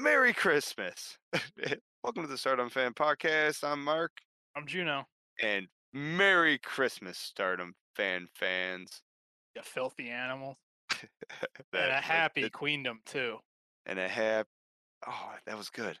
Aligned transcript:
Merry 0.00 0.32
Christmas. 0.32 1.18
Welcome 2.02 2.22
to 2.22 2.28
the 2.28 2.38
Stardom 2.38 2.70
Fan 2.70 2.92
Podcast. 2.94 3.62
I'm 3.64 3.84
Mark, 3.84 4.12
I'm 4.56 4.66
Juno. 4.66 5.06
and 5.42 5.66
Merry 5.92 6.58
Christmas, 6.58 7.18
Stardom 7.18 7.74
fan 7.96 8.26
fans. 8.34 9.02
You 9.56 9.62
filthy 9.62 10.08
animals. 10.10 10.56
And 11.72 11.90
a 11.92 12.00
happy 12.00 12.42
that- 12.42 12.52
queendom 12.52 13.00
too. 13.06 13.38
and 13.86 13.98
a 13.98 14.08
happy. 14.08 14.48
Oh, 15.06 15.32
that 15.46 15.56
was 15.56 15.70
good. 15.70 15.98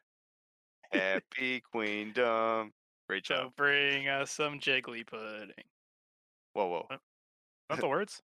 Happy 0.92 1.62
Queendom. 1.72 2.72
Great 3.08 3.26
So 3.26 3.34
job. 3.34 3.52
bring 3.56 4.08
us 4.08 4.30
some 4.30 4.58
jiggly 4.58 5.06
pudding. 5.06 5.52
Whoa, 6.54 6.66
whoa. 6.66 6.86
Not 7.70 7.78
the 7.80 7.88
words? 7.88 8.20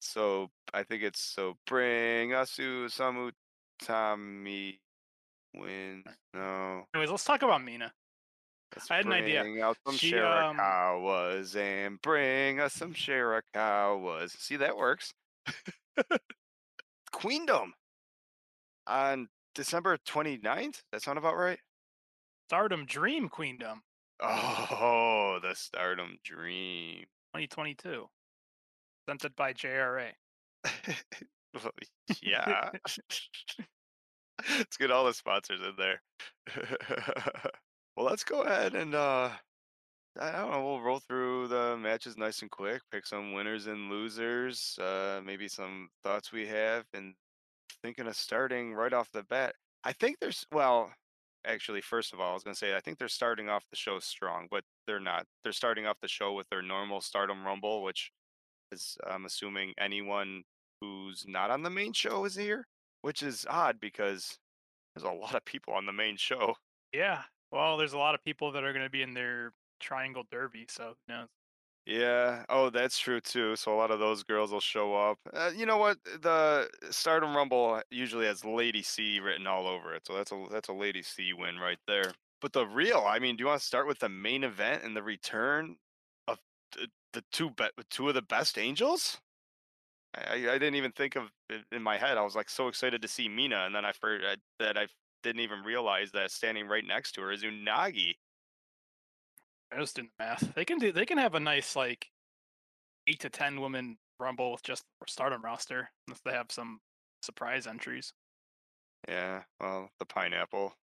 So 0.00 0.50
I 0.74 0.82
think 0.82 1.02
it's 1.04 1.20
so 1.20 1.56
bring 1.66 2.34
us 2.34 2.56
to 2.56 2.88
some 2.88 3.30
Tommy 3.80 4.80
wins. 5.54 6.04
No. 6.32 6.84
Anyways, 6.94 7.10
let's 7.10 7.24
talk 7.24 7.42
about 7.42 7.64
Mina. 7.64 7.92
Let's 8.74 8.90
I 8.90 8.96
had 8.96 9.06
an 9.06 9.12
idea. 9.12 9.44
Out 9.64 9.76
some 9.86 9.96
She, 9.96 10.18
um, 10.18 10.58
and 11.56 12.00
bring 12.02 12.60
us 12.60 12.72
some 12.72 12.92
Shirakawas. 12.92 14.30
See, 14.38 14.56
that 14.56 14.76
works. 14.76 15.12
Queendom 17.12 17.72
on 18.86 19.28
December 19.54 19.96
29th. 20.08 20.82
That 20.90 21.02
sound 21.02 21.18
about 21.18 21.36
right? 21.36 21.58
Stardom 22.48 22.84
Dream 22.84 23.28
Queendom 23.28 23.82
Oh, 24.20 25.38
the 25.42 25.54
Stardom 25.54 26.16
Dream. 26.24 27.04
2022. 27.34 28.06
Presented 29.06 29.36
by 29.36 29.52
JRA. 29.52 30.10
Yeah. 32.22 32.70
Let's 34.58 34.76
get 34.76 34.90
all 34.90 35.04
the 35.04 35.14
sponsors 35.14 35.60
in 35.60 35.74
there. 35.76 36.00
well, 37.96 38.06
let's 38.06 38.24
go 38.24 38.42
ahead 38.42 38.74
and 38.74 38.94
uh 38.94 39.30
I 40.20 40.30
don't 40.32 40.50
know, 40.52 40.64
we'll 40.64 40.80
roll 40.80 41.00
through 41.00 41.48
the 41.48 41.76
matches 41.76 42.16
nice 42.16 42.42
and 42.42 42.50
quick, 42.50 42.82
pick 42.92 43.06
some 43.06 43.32
winners 43.32 43.66
and 43.66 43.90
losers, 43.90 44.78
uh 44.80 45.20
maybe 45.24 45.48
some 45.48 45.88
thoughts 46.02 46.32
we 46.32 46.46
have 46.46 46.84
and 46.94 47.14
thinking 47.82 48.06
of 48.06 48.16
starting 48.16 48.74
right 48.74 48.92
off 48.92 49.10
the 49.12 49.24
bat. 49.24 49.54
I 49.84 49.92
think 49.92 50.18
there's 50.20 50.46
well, 50.52 50.92
actually 51.46 51.80
first 51.80 52.12
of 52.12 52.20
all, 52.20 52.30
I 52.30 52.34
was 52.34 52.44
to 52.44 52.54
say 52.54 52.76
I 52.76 52.80
think 52.80 52.98
they're 52.98 53.08
starting 53.08 53.48
off 53.48 53.64
the 53.70 53.76
show 53.76 53.98
strong, 53.98 54.46
but 54.50 54.64
they're 54.86 55.00
not. 55.00 55.26
They're 55.42 55.52
starting 55.52 55.86
off 55.86 56.00
the 56.00 56.08
show 56.08 56.32
with 56.32 56.48
their 56.48 56.62
normal 56.62 57.00
Stardom 57.00 57.44
Rumble, 57.44 57.82
which 57.82 58.12
is 58.72 58.96
I'm 59.06 59.24
assuming 59.24 59.74
anyone 59.78 60.42
who's 60.80 61.24
not 61.26 61.50
on 61.50 61.62
the 61.62 61.70
main 61.70 61.92
show 61.92 62.24
is 62.24 62.34
here, 62.36 62.66
which 63.02 63.22
is 63.22 63.46
odd 63.48 63.78
because 63.80 64.38
there's 64.94 65.04
a 65.04 65.14
lot 65.14 65.34
of 65.34 65.44
people 65.44 65.74
on 65.74 65.86
the 65.86 65.92
main 65.92 66.16
show. 66.16 66.56
Yeah. 66.92 67.22
Well, 67.50 67.76
there's 67.76 67.92
a 67.92 67.98
lot 67.98 68.14
of 68.14 68.24
people 68.24 68.52
that 68.52 68.64
are 68.64 68.72
going 68.72 68.84
to 68.84 68.90
be 68.90 69.02
in 69.02 69.14
their 69.14 69.52
Triangle 69.80 70.24
Derby, 70.30 70.66
so 70.68 70.94
who 71.06 71.14
knows? 71.14 71.28
Yeah. 71.86 72.44
Oh, 72.48 72.70
that's 72.70 72.98
true 72.98 73.20
too. 73.20 73.56
So 73.56 73.74
a 73.74 73.76
lot 73.76 73.90
of 73.90 73.98
those 73.98 74.22
girls 74.22 74.52
will 74.52 74.60
show 74.60 74.94
up. 74.94 75.18
Uh, 75.32 75.50
you 75.54 75.66
know 75.66 75.76
what? 75.76 75.98
The 76.22 76.68
Stardom 76.90 77.36
Rumble 77.36 77.82
usually 77.90 78.26
has 78.26 78.44
Lady 78.44 78.82
C 78.82 79.20
written 79.20 79.46
all 79.46 79.66
over 79.66 79.94
it, 79.94 80.06
so 80.06 80.14
that's 80.14 80.32
a 80.32 80.46
that's 80.50 80.68
a 80.68 80.72
Lady 80.72 81.02
C 81.02 81.32
win 81.34 81.58
right 81.58 81.78
there. 81.86 82.12
But 82.40 82.52
the 82.52 82.66
real, 82.66 83.04
I 83.06 83.18
mean, 83.18 83.36
do 83.36 83.42
you 83.42 83.48
want 83.48 83.60
to 83.60 83.66
start 83.66 83.86
with 83.86 83.98
the 83.98 84.08
main 84.08 84.44
event 84.44 84.82
and 84.82 84.96
the 84.96 85.02
return 85.02 85.76
of 86.26 86.38
the, 86.74 86.88
the 87.12 87.22
two 87.32 87.50
be- 87.50 87.68
two 87.90 88.08
of 88.08 88.14
the 88.14 88.22
best 88.22 88.58
angels? 88.58 89.18
I, 90.14 90.34
I 90.34 90.58
didn't 90.58 90.76
even 90.76 90.92
think 90.92 91.16
of 91.16 91.24
it 91.50 91.62
in 91.72 91.82
my 91.82 91.96
head. 91.96 92.18
I 92.18 92.22
was 92.22 92.36
like 92.36 92.48
so 92.48 92.68
excited 92.68 93.02
to 93.02 93.08
see 93.08 93.28
Mina, 93.28 93.64
and 93.66 93.74
then 93.74 93.84
I 93.84 93.92
forgot 93.92 94.38
that 94.58 94.76
I 94.76 94.86
didn't 95.22 95.40
even 95.40 95.62
realize 95.64 96.12
that 96.12 96.30
standing 96.30 96.68
right 96.68 96.84
next 96.86 97.12
to 97.12 97.22
her 97.22 97.32
is 97.32 97.42
Unagi. 97.42 98.14
I 99.72 99.78
just 99.78 99.96
did 99.96 100.06
the 100.06 100.24
math. 100.24 100.54
They 100.54 100.64
can 100.64 100.78
do. 100.78 100.92
They 100.92 101.06
can 101.06 101.18
have 101.18 101.34
a 101.34 101.40
nice 101.40 101.74
like 101.74 102.10
eight 103.08 103.20
to 103.20 103.30
ten 103.30 103.60
women 103.60 103.98
rumble 104.20 104.52
with 104.52 104.62
just 104.62 104.84
Stardom 105.08 105.42
roster, 105.42 105.90
unless 106.06 106.20
they 106.24 106.32
have 106.32 106.50
some 106.50 106.80
surprise 107.22 107.66
entries. 107.66 108.12
Yeah. 109.08 109.42
Well, 109.60 109.90
the 109.98 110.06
pineapple. 110.06 110.74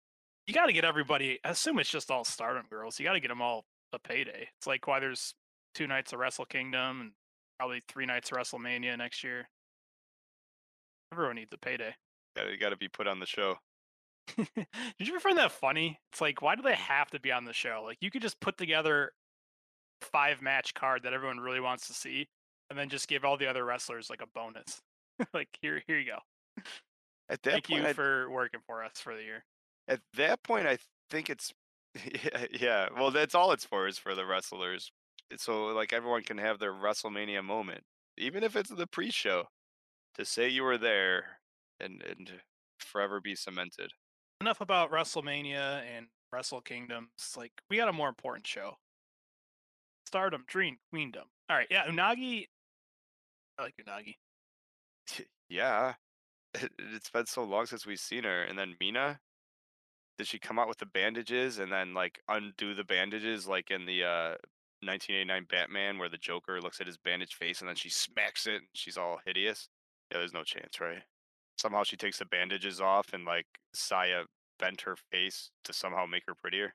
You 0.47 0.55
got 0.55 0.67
to 0.67 0.73
get 0.73 0.85
everybody. 0.85 1.39
I 1.45 1.51
assume 1.51 1.79
it's 1.79 1.91
just 1.91 2.11
all 2.11 2.25
Stardom 2.25 2.67
girls. 2.69 2.99
You 2.99 3.05
got 3.05 3.13
to 3.13 3.21
get 3.21 3.29
them 3.29 3.43
all 3.43 3.65
a 3.93 3.99
payday. 3.99 4.49
It's 4.59 4.67
like 4.67 4.87
why 4.87 5.01
there's 5.01 5.35
two 5.75 5.87
nights 5.87 6.13
of 6.13 6.19
Wrestle 6.19 6.45
Kingdom 6.45 7.01
and 7.01 7.13
probably 7.61 7.83
three 7.89 8.07
nights 8.07 8.33
of 8.33 8.39
WrestleMania 8.39 8.97
next 8.97 9.23
year. 9.23 9.47
Everyone 11.13 11.37
needs 11.37 11.53
a 11.53 11.59
payday. 11.59 11.95
Got 12.35 12.47
got 12.59 12.71
to 12.71 12.77
be 12.79 12.89
put 12.89 13.07
on 13.07 13.21
the 13.21 13.27
show. 13.27 13.57
Did 14.39 14.49
you 14.99 15.13
ever 15.13 15.21
find 15.21 15.37
that 15.37 15.53
funny? 15.53 15.99
It's 16.11 16.23
like, 16.23 16.41
why 16.41 16.55
do 16.55 16.63
they 16.63 16.73
mm. 16.73 16.77
have 16.77 17.11
to 17.11 17.21
be 17.21 17.31
on 17.31 17.45
the 17.45 17.53
show? 17.53 17.83
Like, 17.85 17.99
you 18.01 18.11
could 18.11 18.23
just 18.23 18.41
put 18.41 18.57
together 18.57 19.13
a 20.03 20.07
five 20.07 20.41
match 20.41 20.73
card 20.73 21.03
that 21.03 21.13
everyone 21.13 21.39
really 21.39 21.61
wants 21.61 21.87
to 21.89 21.93
see, 21.93 22.29
and 22.71 22.79
then 22.79 22.89
just 22.89 23.09
give 23.09 23.27
all 23.27 23.37
the 23.37 23.47
other 23.47 23.63
wrestlers 23.63 24.09
like 24.09 24.23
a 24.23 24.27
bonus. 24.35 24.81
like, 25.35 25.49
here, 25.61 25.83
here 25.87 25.99
you 25.99 26.13
go. 26.13 26.63
At 27.29 27.43
that 27.43 27.51
Thank 27.51 27.69
point, 27.69 27.83
you 27.83 27.89
I- 27.89 27.93
for 27.93 28.31
working 28.31 28.61
for 28.67 28.83
us 28.83 28.93
for 28.95 29.15
the 29.15 29.23
year. 29.23 29.45
at 29.87 30.01
that 30.15 30.43
point, 30.45 30.67
I 30.67 30.79
think 31.11 31.29
it's 31.29 31.53
yeah, 32.25 32.47
yeah. 32.59 32.89
Well, 32.97 33.11
that's 33.11 33.35
all 33.35 33.53
it's 33.53 33.67
for 33.67 33.87
is 33.87 33.99
for 33.99 34.15
the 34.15 34.25
wrestlers, 34.25 34.93
so 35.37 35.67
like 35.67 35.93
everyone 35.93 36.23
can 36.23 36.39
have 36.39 36.59
their 36.59 36.73
WrestleMania 36.73 37.45
moment, 37.45 37.83
even 38.17 38.43
if 38.43 38.57
it's 38.57 38.71
the 38.71 38.87
pre-show, 38.87 39.45
to 40.17 40.25
say 40.25 40.49
you 40.49 40.63
were 40.63 40.79
there 40.79 41.25
and 41.81 42.03
and 42.03 42.33
forever 42.79 43.21
be 43.21 43.35
cemented. 43.35 43.91
Enough 44.41 44.61
about 44.61 44.91
WrestleMania 44.91 45.83
and 45.97 46.07
Wrestle 46.33 46.61
Kingdoms. 46.61 47.35
Like, 47.37 47.53
we 47.69 47.77
got 47.77 47.89
a 47.89 47.93
more 47.93 48.09
important 48.09 48.47
show. 48.47 48.77
Stardom, 50.07 50.45
Dream, 50.47 50.77
Queendom. 50.91 51.25
All 51.49 51.57
right, 51.57 51.67
yeah, 51.71 51.87
Unagi. 51.87 52.47
I 53.59 53.63
like 53.63 53.75
Unagi. 53.87 54.17
yeah, 55.49 55.95
it, 56.55 56.73
it's 56.79 57.11
been 57.11 57.27
so 57.27 57.45
long 57.45 57.67
since 57.67 57.87
we've 57.87 58.01
seen 58.01 58.25
her, 58.25 58.43
and 58.43 58.59
then 58.59 58.77
Mina. 58.81 59.21
Did 60.19 60.27
she 60.27 60.39
come 60.39 60.59
out 60.59 60.69
with 60.69 60.77
the 60.77 60.85
bandages 60.85 61.61
and 61.61 61.73
then 61.73 61.95
like 61.95 62.21
undo 62.29 62.75
the 62.75 62.85
bandages 62.85 63.49
like 63.49 63.71
in 63.71 63.87
the 63.87 64.05
uh 64.05 64.35
1989 64.83 65.47
Batman 65.51 65.99
where 65.99 66.09
the 66.09 66.17
Joker 66.17 66.61
looks 66.61 66.81
at 66.81 66.87
his 66.87 66.99
bandaged 66.99 67.35
face 67.35 67.61
and 67.61 67.69
then 67.69 67.77
she 67.77 67.91
smacks 67.91 68.47
it 68.47 68.57
and 68.57 68.67
she's 68.75 68.97
all 68.97 69.19
hideous? 69.25 69.69
Yeah, 70.11 70.19
there's 70.19 70.33
no 70.33 70.43
chance, 70.43 70.81
right? 70.81 71.03
Somehow 71.57 71.83
she 71.85 71.97
takes 71.97 72.19
the 72.19 72.25
bandages 72.25 72.81
off 72.81 73.13
and 73.13 73.25
like 73.25 73.47
Saya 73.75 74.25
bent 74.59 74.83
her 74.83 74.97
face 75.11 75.51
to 75.65 75.73
somehow 75.73 76.07
make 76.07 76.25
her 76.27 76.35
prettier. 76.35 76.75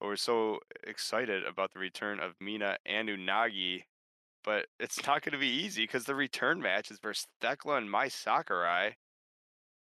But 0.00 0.06
we're 0.06 0.16
so 0.16 0.58
excited 0.86 1.44
about 1.44 1.72
the 1.72 1.78
return 1.78 2.20
of 2.20 2.32
Mina 2.40 2.78
and 2.86 3.08
Unagi, 3.08 3.82
but 4.42 4.66
it's 4.78 4.96
not 5.06 5.22
going 5.22 5.32
to 5.32 5.38
be 5.38 5.48
easy 5.48 5.84
because 5.84 6.04
the 6.04 6.14
return 6.14 6.60
match 6.60 6.90
is 6.90 6.98
versus 6.98 7.26
Thekla 7.42 7.78
and 7.78 7.90
Mai 7.90 8.08
Sakurai. 8.08 8.92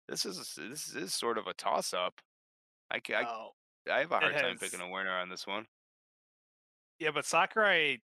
This 0.08 0.26
is 0.26 0.58
this 0.58 0.94
is 0.96 1.14
sort 1.14 1.38
of 1.38 1.48
a 1.48 1.54
toss 1.54 1.94
up. 1.94 2.14
I, 2.92 3.00
oh, 3.28 3.50
I 3.92 4.00
have 4.00 4.12
a 4.12 4.20
hard 4.20 4.38
time 4.38 4.58
picking 4.60 4.80
a 4.80 4.90
winner 4.90 5.18
on 5.18 5.30
this 5.30 5.48
one. 5.48 5.66
Yeah, 7.00 7.12
but 7.14 7.26
Sakurai 7.26 8.02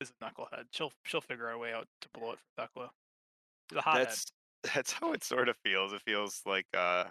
is 0.00 0.12
a 0.20 0.24
knucklehead. 0.24 0.64
She'll 0.72 0.92
she'll 1.04 1.20
figure 1.20 1.50
a 1.50 1.58
way 1.58 1.72
out 1.72 1.86
to 2.00 2.08
blow 2.14 2.32
it 2.32 2.38
for 2.38 2.62
Thekla. 2.62 2.88
She's 3.70 3.78
a 3.78 3.82
hothead. 3.82 4.06
That's 4.06 4.32
that's 4.74 4.92
how 4.92 5.12
it 5.12 5.24
sort 5.24 5.48
of 5.48 5.56
feels. 5.64 5.92
It 5.92 6.02
feels 6.04 6.42
like 6.46 6.66
uh 6.76 7.04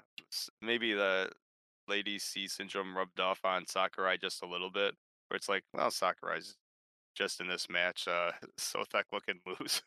maybe 0.62 0.94
the 0.94 1.30
Lady 1.88 2.20
C 2.20 2.48
syndrome 2.48 2.96
rubbed 2.96 3.20
off 3.20 3.40
on 3.46 3.66
Sakurai 3.66 4.18
just 4.18 4.44
a 4.44 4.48
little 4.48 4.72
bit, 4.72 4.94
where 5.28 5.36
it's 5.36 5.50
like, 5.50 5.64
well, 5.74 5.92
Sakurai's 5.92 6.56
just 7.16 7.42
in 7.42 7.48
this 7.48 7.68
match, 7.70 8.08
uh, 8.08 8.32
so 8.58 8.84
Thekla 8.94 9.22
can 9.28 9.40
lose. 9.46 9.82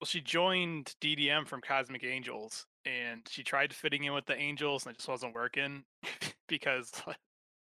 Well, 0.00 0.06
she 0.06 0.20
joined 0.20 0.94
DDM 1.00 1.46
from 1.46 1.60
Cosmic 1.60 2.04
Angels, 2.04 2.66
and 2.84 3.22
she 3.28 3.42
tried 3.42 3.74
fitting 3.74 4.04
in 4.04 4.12
with 4.12 4.26
the 4.26 4.36
Angels, 4.36 4.86
and 4.86 4.94
it 4.94 4.98
just 4.98 5.08
wasn't 5.08 5.34
working 5.34 5.84
because, 6.48 6.92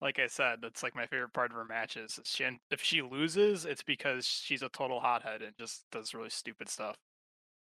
like 0.00 0.18
I 0.18 0.26
said, 0.26 0.58
that's 0.62 0.82
like 0.82 0.94
my 0.94 1.06
favorite 1.06 1.32
part 1.32 1.50
of 1.50 1.56
her 1.56 1.64
matches. 1.64 2.20
She, 2.24 2.44
if 2.70 2.82
she 2.82 3.02
loses, 3.02 3.64
it's 3.64 3.82
because 3.82 4.26
she's 4.26 4.62
a 4.62 4.68
total 4.68 5.00
hothead 5.00 5.42
and 5.42 5.52
just 5.58 5.84
does 5.90 6.14
really 6.14 6.30
stupid 6.30 6.68
stuff. 6.68 6.96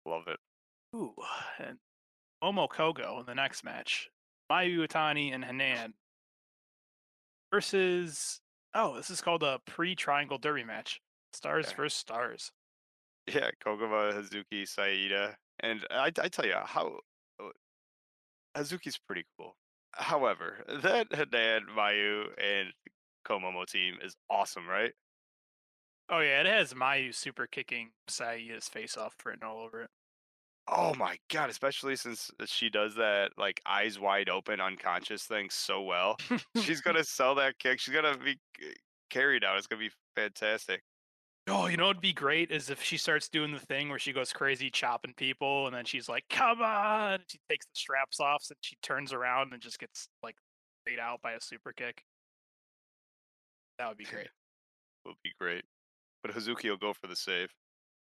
Love 0.06 0.28
it. 0.28 0.40
Ooh, 0.96 1.14
and 1.60 1.78
Momo 2.44 2.68
Kohgo 2.68 3.20
in 3.20 3.26
the 3.26 3.36
next 3.36 3.64
match, 3.64 4.10
Mayu 4.52 4.88
Iwatani 4.88 5.34
and 5.34 5.44
Hanan 5.44 5.94
versus. 7.52 8.42
Oh, 8.76 8.96
this 8.96 9.10
is 9.10 9.22
called 9.22 9.42
a 9.42 9.60
pre-triangle 9.66 10.38
derby 10.38 10.64
match. 10.64 11.02
Stars 11.34 11.68
Okay. 11.68 11.76
versus 11.76 11.98
stars. 11.98 12.52
Yeah, 13.28 13.50
Koguma, 13.64 14.14
Hazuki, 14.14 14.68
Saida, 14.68 15.36
and 15.60 15.86
I, 15.92 16.12
I 16.20 16.28
tell 16.30 16.46
you 16.46 16.56
how 16.64 17.00
uh, 17.40 17.50
Hazuki's 18.58 18.98
pretty 18.98 19.26
cool. 19.38 19.56
However, 19.94 20.64
that 20.68 21.14
Hanan, 21.14 21.68
Mayu, 21.68 22.34
and 22.42 22.74
Komomo 23.26 23.66
team 23.68 24.00
is 24.02 24.16
awesome, 24.30 24.68
right? 24.68 24.94
Oh 26.08 26.20
yeah, 26.20 26.42
it 26.42 26.46
has 26.46 26.74
Mayu 26.76 27.14
super 27.16 27.48
kicking 27.48 27.94
Saida's 28.08 28.68
face 28.68 28.96
off 28.98 29.16
written 29.26 29.44
all 29.44 29.60
over 29.60 29.84
it. 29.84 29.92
Oh 30.68 30.94
my 30.94 31.18
god, 31.30 31.50
especially 31.50 31.96
since 31.96 32.30
she 32.46 32.70
does 32.70 32.96
that, 32.96 33.32
like, 33.38 33.60
eyes 33.66 33.98
wide 34.00 34.30
open, 34.30 34.62
unconscious 34.62 35.24
thing 35.26 35.50
so 35.50 35.82
well. 35.82 36.18
She's 36.56 36.82
gonna 36.82 37.04
sell 37.04 37.36
that 37.36 37.58
kick, 37.60 37.80
she's 37.80 37.94
gonna 37.94 38.18
be 38.18 38.40
eh, 38.62 38.74
carried 39.10 39.44
out, 39.44 39.58
it's 39.58 39.68
gonna 39.68 39.80
be 39.80 39.92
fantastic. 40.16 40.84
Oh, 41.50 41.66
you 41.68 41.78
know 41.78 41.88
what'd 41.88 42.02
be 42.02 42.14
great 42.14 42.52
is 42.52 42.70
if 42.70 42.82
she 42.84 42.98
starts 42.98 43.28
doing 43.30 43.52
the 43.52 43.60
thing 43.60 43.90
where 43.90 44.00
she 44.00 44.14
goes 44.14 44.32
crazy 44.34 44.70
chopping 44.70 45.14
people, 45.14 45.66
and 45.68 45.76
then 45.76 45.86
she's 45.86 46.08
like, 46.10 46.28
"Come 46.30 46.62
on!" 46.62 47.14
and 47.16 47.26
she 47.32 47.40
takes 47.50 47.66
the 47.66 47.76
straps 47.76 48.20
off, 48.20 48.46
and 48.50 48.58
she 48.62 48.76
turns 48.78 49.14
around 49.14 49.54
and 49.54 49.62
just 49.62 49.80
gets, 49.80 50.10
like, 50.22 50.38
laid 50.88 51.00
out 51.00 51.22
by 51.22 51.34
a 51.34 51.42
super 51.42 51.74
kick. 51.74 52.06
That 53.78 53.88
would 53.90 53.98
be 53.98 54.06
great. 54.06 54.30
Would 55.06 55.18
be 55.24 55.34
great. 55.40 55.66
But 56.24 56.32
Hazuki 56.34 56.70
will 56.70 56.78
go 56.78 56.94
for 56.94 57.08
the 57.08 57.16
save, 57.16 57.56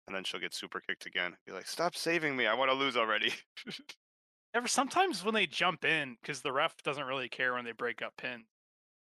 and 0.07 0.17
then 0.17 0.25
she'll 0.25 0.41
get 0.41 0.55
super 0.55 0.81
kicked 0.81 1.07
again. 1.07 1.39
Be 1.47 1.53
like, 1.53 1.67
"Stop 1.67 1.97
saving 1.97 2.37
me, 2.37 2.47
I 2.47 2.55
wanna 2.55 2.75
lose 2.75 2.97
already." 2.97 3.33
Ever 4.55 4.69
sometimes 4.69 5.25
when 5.25 5.35
they 5.35 5.47
jump 5.47 5.85
in, 5.87 6.17
because 6.21 6.43
the 6.43 6.53
ref 6.53 6.83
doesn't 6.83 7.07
really 7.07 7.29
care 7.31 7.55
when 7.55 7.65
they 7.65 7.73
break 7.73 8.03
up 8.03 8.17
pin, 8.19 8.47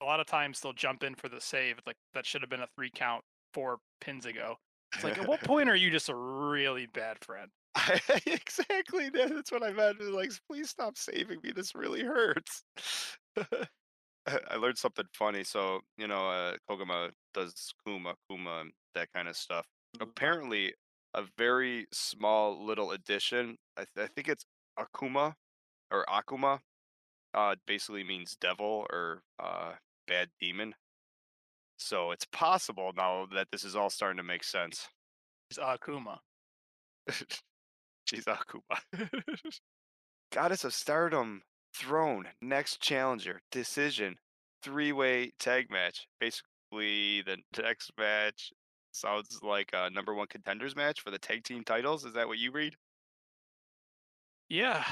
a 0.02 0.06
lot 0.06 0.20
of 0.22 0.28
times 0.28 0.62
they'll 0.62 0.74
jump 0.74 1.04
in 1.04 1.16
for 1.16 1.30
the 1.30 1.42
save, 1.42 1.80
like, 1.86 1.98
that 2.14 2.26
should 2.26 2.42
have 2.42 2.50
been 2.50 2.62
a 2.62 2.68
3 2.68 2.92
count 2.92 3.26
4 3.54 3.80
pins 4.02 4.26
ago. 4.26 4.58
It's 4.96 5.04
like, 5.04 5.18
at 5.18 5.26
what 5.26 5.44
point 5.44 5.70
are 5.70 5.76
you 5.76 5.90
just 5.92 6.10
a 6.10 6.16
really 6.16 6.86
bad 6.88 7.24
friend? 7.24 7.52
Exactly, 8.26 9.10
that's 9.10 9.52
what 9.52 9.64
I 9.64 9.72
meant, 9.72 10.02
like, 10.02 10.32
"Please 10.48 10.70
stop 10.70 10.98
saving 10.98 11.40
me, 11.42 11.52
this 11.52 11.74
really 11.76 12.04
hurts." 12.04 12.64
I 14.28 14.56
learned 14.58 14.78
something 14.78 15.08
funny, 15.14 15.44
so, 15.44 15.82
you 15.98 16.08
know, 16.08 16.30
uh, 16.30 16.58
Koguma 16.70 17.12
does 17.34 17.74
Kuma 17.86 18.16
Kuma, 18.30 18.66
that 18.94 19.12
kinda 19.14 19.34
stuff. 19.34 19.68
Apparently, 20.00 20.76
a 21.14 21.24
very 21.38 21.88
small 21.94 22.64
little 22.64 22.92
addition, 22.92 23.58
I 23.78 23.86
th 23.86 23.98
I 23.98 24.08
think 24.08 24.28
it's 24.30 24.46
Akuma 24.80 25.36
or 25.92 26.06
Akuma, 26.08 26.62
uh, 27.36 27.56
basically 27.68 28.04
means 28.06 28.38
devil 28.38 28.88
or, 28.92 29.24
uh, 29.40 29.78
bad 30.08 30.32
demon. 30.40 30.76
So 31.82 32.12
it's 32.12 32.26
possible 32.26 32.92
now 32.96 33.26
that 33.34 33.48
this 33.52 33.64
is 33.64 33.76
all 33.76 33.90
starting 33.90 34.18
to 34.18 34.24
make 34.24 34.44
sense. 34.44 34.88
It's 35.50 35.58
Akuma. 35.58 36.20
She's 38.06 38.26
Akuma. 38.26 38.78
Goddess 40.32 40.64
of 40.64 40.76
Stardom, 40.76 41.42
Throne, 41.74 42.28
Next 42.40 42.82
Challenger, 42.82 43.42
Decision, 43.52 44.16
three-way 44.62 45.32
tag 45.40 45.72
match. 45.72 46.06
Basically, 46.20 47.24
the 47.24 47.38
next 47.60 47.92
match 47.98 48.52
sounds 48.92 49.40
like 49.42 49.72
a 49.74 49.90
number 49.90 50.14
1 50.14 50.28
contenders 50.28 50.76
match 50.76 51.02
for 51.02 51.10
the 51.10 51.18
tag 51.20 51.44
team 51.44 51.64
titles, 51.64 52.06
is 52.06 52.14
that 52.14 52.28
what 52.28 52.38
you 52.38 52.52
read? 52.52 52.76
Yeah. 54.50 54.84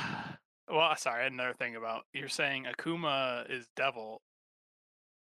Well, 0.67 0.95
sorry, 0.97 1.21
I 1.21 1.23
had 1.25 1.33
another 1.33 1.53
thing 1.53 1.75
about 1.75 2.05
you're 2.13 2.29
saying 2.29 2.65
Akuma 2.65 3.49
is 3.49 3.67
devil. 3.75 4.21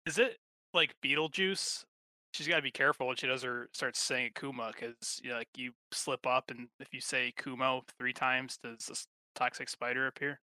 Is 0.05 0.17
it 0.17 0.37
like 0.73 0.95
Beetlejuice? 1.01 1.85
She's 2.33 2.47
gotta 2.47 2.61
be 2.61 2.71
careful 2.71 3.07
when 3.07 3.15
she 3.15 3.27
does 3.27 3.43
her 3.43 3.69
starts 3.73 3.99
saying 3.99 4.33
Akuma 4.33 4.73
'cause, 4.75 5.19
you 5.23 5.29
know, 5.29 5.37
like, 5.37 5.49
you 5.57 5.73
slip 5.91 6.25
up, 6.27 6.51
and 6.51 6.69
if 6.79 6.93
you 6.93 7.01
say 7.01 7.31
Kumo 7.31 7.83
3 7.97 8.13
times, 8.13 8.57
does 8.57 8.85
this 8.87 9.07
toxic 9.35 9.69
spider 9.69 10.07
appear? 10.07 10.41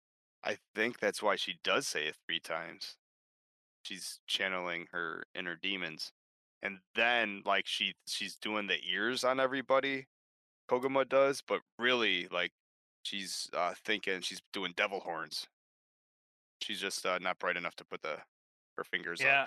I 0.43 0.59
think 0.75 0.99
that's 0.99 1.23
why 1.23 1.37
she 1.37 1.59
does 1.63 1.87
say 1.89 2.07
it 2.07 2.17
3 2.27 2.41
times. 2.41 2.97
She's 3.85 4.21
channeling 4.27 4.89
her 4.93 5.25
inner 5.35 5.57
demons. 5.57 6.13
And 6.63 6.81
then, 6.95 7.43
like, 7.45 7.67
she 7.67 7.95
she's 8.09 8.37
doing 8.37 8.67
the 8.69 8.81
ears 8.85 9.25
on 9.25 9.41
everybody, 9.41 10.09
Koguma 10.71 11.09
does, 11.09 11.43
but 11.43 11.63
really, 11.79 12.29
like, 12.29 12.53
she's, 13.05 13.51
uh, 13.55 13.75
thinking 13.85 14.23
she's 14.23 14.43
doing 14.53 14.75
devil 14.75 15.01
horns. 15.01 15.49
She's 16.63 16.81
just, 16.81 17.05
uh, 17.07 17.19
not 17.19 17.39
bright 17.39 17.57
enough 17.57 17.77
to 17.77 17.85
put 17.85 18.03
the 18.03 18.25
her 18.77 18.85
fingers 18.85 19.25
up. 19.25 19.39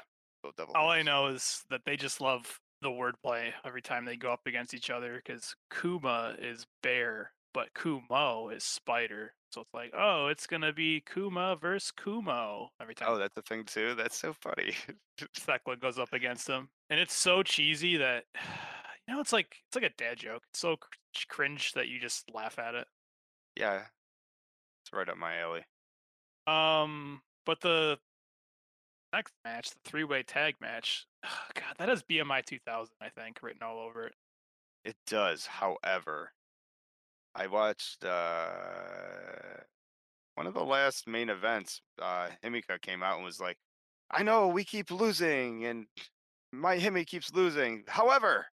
So 0.43 0.51
devil 0.57 0.75
All 0.75 0.89
I 0.89 1.01
know 1.01 1.27
is 1.27 1.63
that 1.69 1.81
they 1.85 1.97
just 1.97 2.21
love 2.21 2.59
the 2.81 2.89
wordplay 2.89 3.51
every 3.65 3.81
time 3.81 4.05
they 4.05 4.15
go 4.15 4.31
up 4.31 4.45
against 4.45 4.73
each 4.73 4.89
other 4.89 5.15
because 5.15 5.55
Kuma 5.69 6.35
is 6.39 6.65
bear, 6.81 7.33
but 7.53 7.73
Kumo 7.73 8.49
is 8.49 8.63
spider. 8.63 9.33
So 9.51 9.61
it's 9.61 9.73
like, 9.73 9.91
"Oh, 9.93 10.27
it's 10.27 10.47
gonna 10.47 10.71
be 10.71 11.01
Kuma 11.01 11.55
versus 11.55 11.91
Kumo," 11.91 12.69
every 12.79 12.95
time 12.95 13.09
Oh, 13.09 13.17
that's 13.17 13.35
a 13.35 13.41
thing 13.41 13.65
too? 13.65 13.95
That's 13.95 14.17
so 14.17 14.33
funny. 14.33 14.75
Thekla 15.19 15.79
goes 15.79 15.99
up 15.99 16.13
against 16.13 16.47
him. 16.47 16.69
And 16.89 16.99
it's 16.99 17.13
so 17.13 17.43
cheesy 17.43 17.97
that 17.97 18.25
you 19.07 19.13
know, 19.13 19.19
it's 19.19 19.33
like 19.33 19.57
it's 19.67 19.75
like 19.75 19.91
a 19.91 19.95
dad 19.97 20.17
joke. 20.19 20.43
It's 20.49 20.59
so 20.59 20.77
cr 20.77 20.87
cringe 21.27 21.73
that 21.73 21.87
you 21.87 21.99
just 21.99 22.31
laugh 22.33 22.59
at 22.59 22.75
it. 22.75 22.87
Yeah. 23.55 23.87
It's 24.83 24.93
right 24.93 25.07
up 25.09 25.17
my 25.17 25.37
alley. 25.39 25.65
Um, 26.47 27.21
but 27.45 27.61
the 27.61 27.99
next 29.13 29.33
match, 29.43 29.71
the 29.71 29.79
three-way 29.85 30.23
tag 30.23 30.55
match, 30.61 31.05
god, 31.53 31.75
that 31.77 31.89
has 31.89 32.03
BMI 32.03 32.45
2000, 32.45 32.95
I 33.01 33.09
think, 33.09 33.41
written 33.41 33.63
all 33.63 33.79
over 33.79 34.05
it. 34.07 34.15
It 34.83 34.97
does, 35.05 35.45
however 35.45 36.33
I 37.35 37.47
watched, 37.47 38.03
uh 38.03 39.63
one 40.35 40.47
of 40.47 40.53
the 40.53 40.65
last 40.65 41.07
main 41.07 41.29
events, 41.29 41.81
uh, 42.01 42.29
Himeka 42.43 42.81
came 42.81 43.03
out 43.03 43.17
and 43.17 43.25
was 43.25 43.39
like, 43.41 43.57
"I 44.11 44.23
know 44.23 44.47
we 44.49 44.65
keep 44.65 44.91
losing, 44.91 45.65
and 45.65 45.87
my 46.51 46.77
Himi 46.79 47.05
keeps 47.07 47.33
losing. 47.33 47.85
However, 47.87 48.47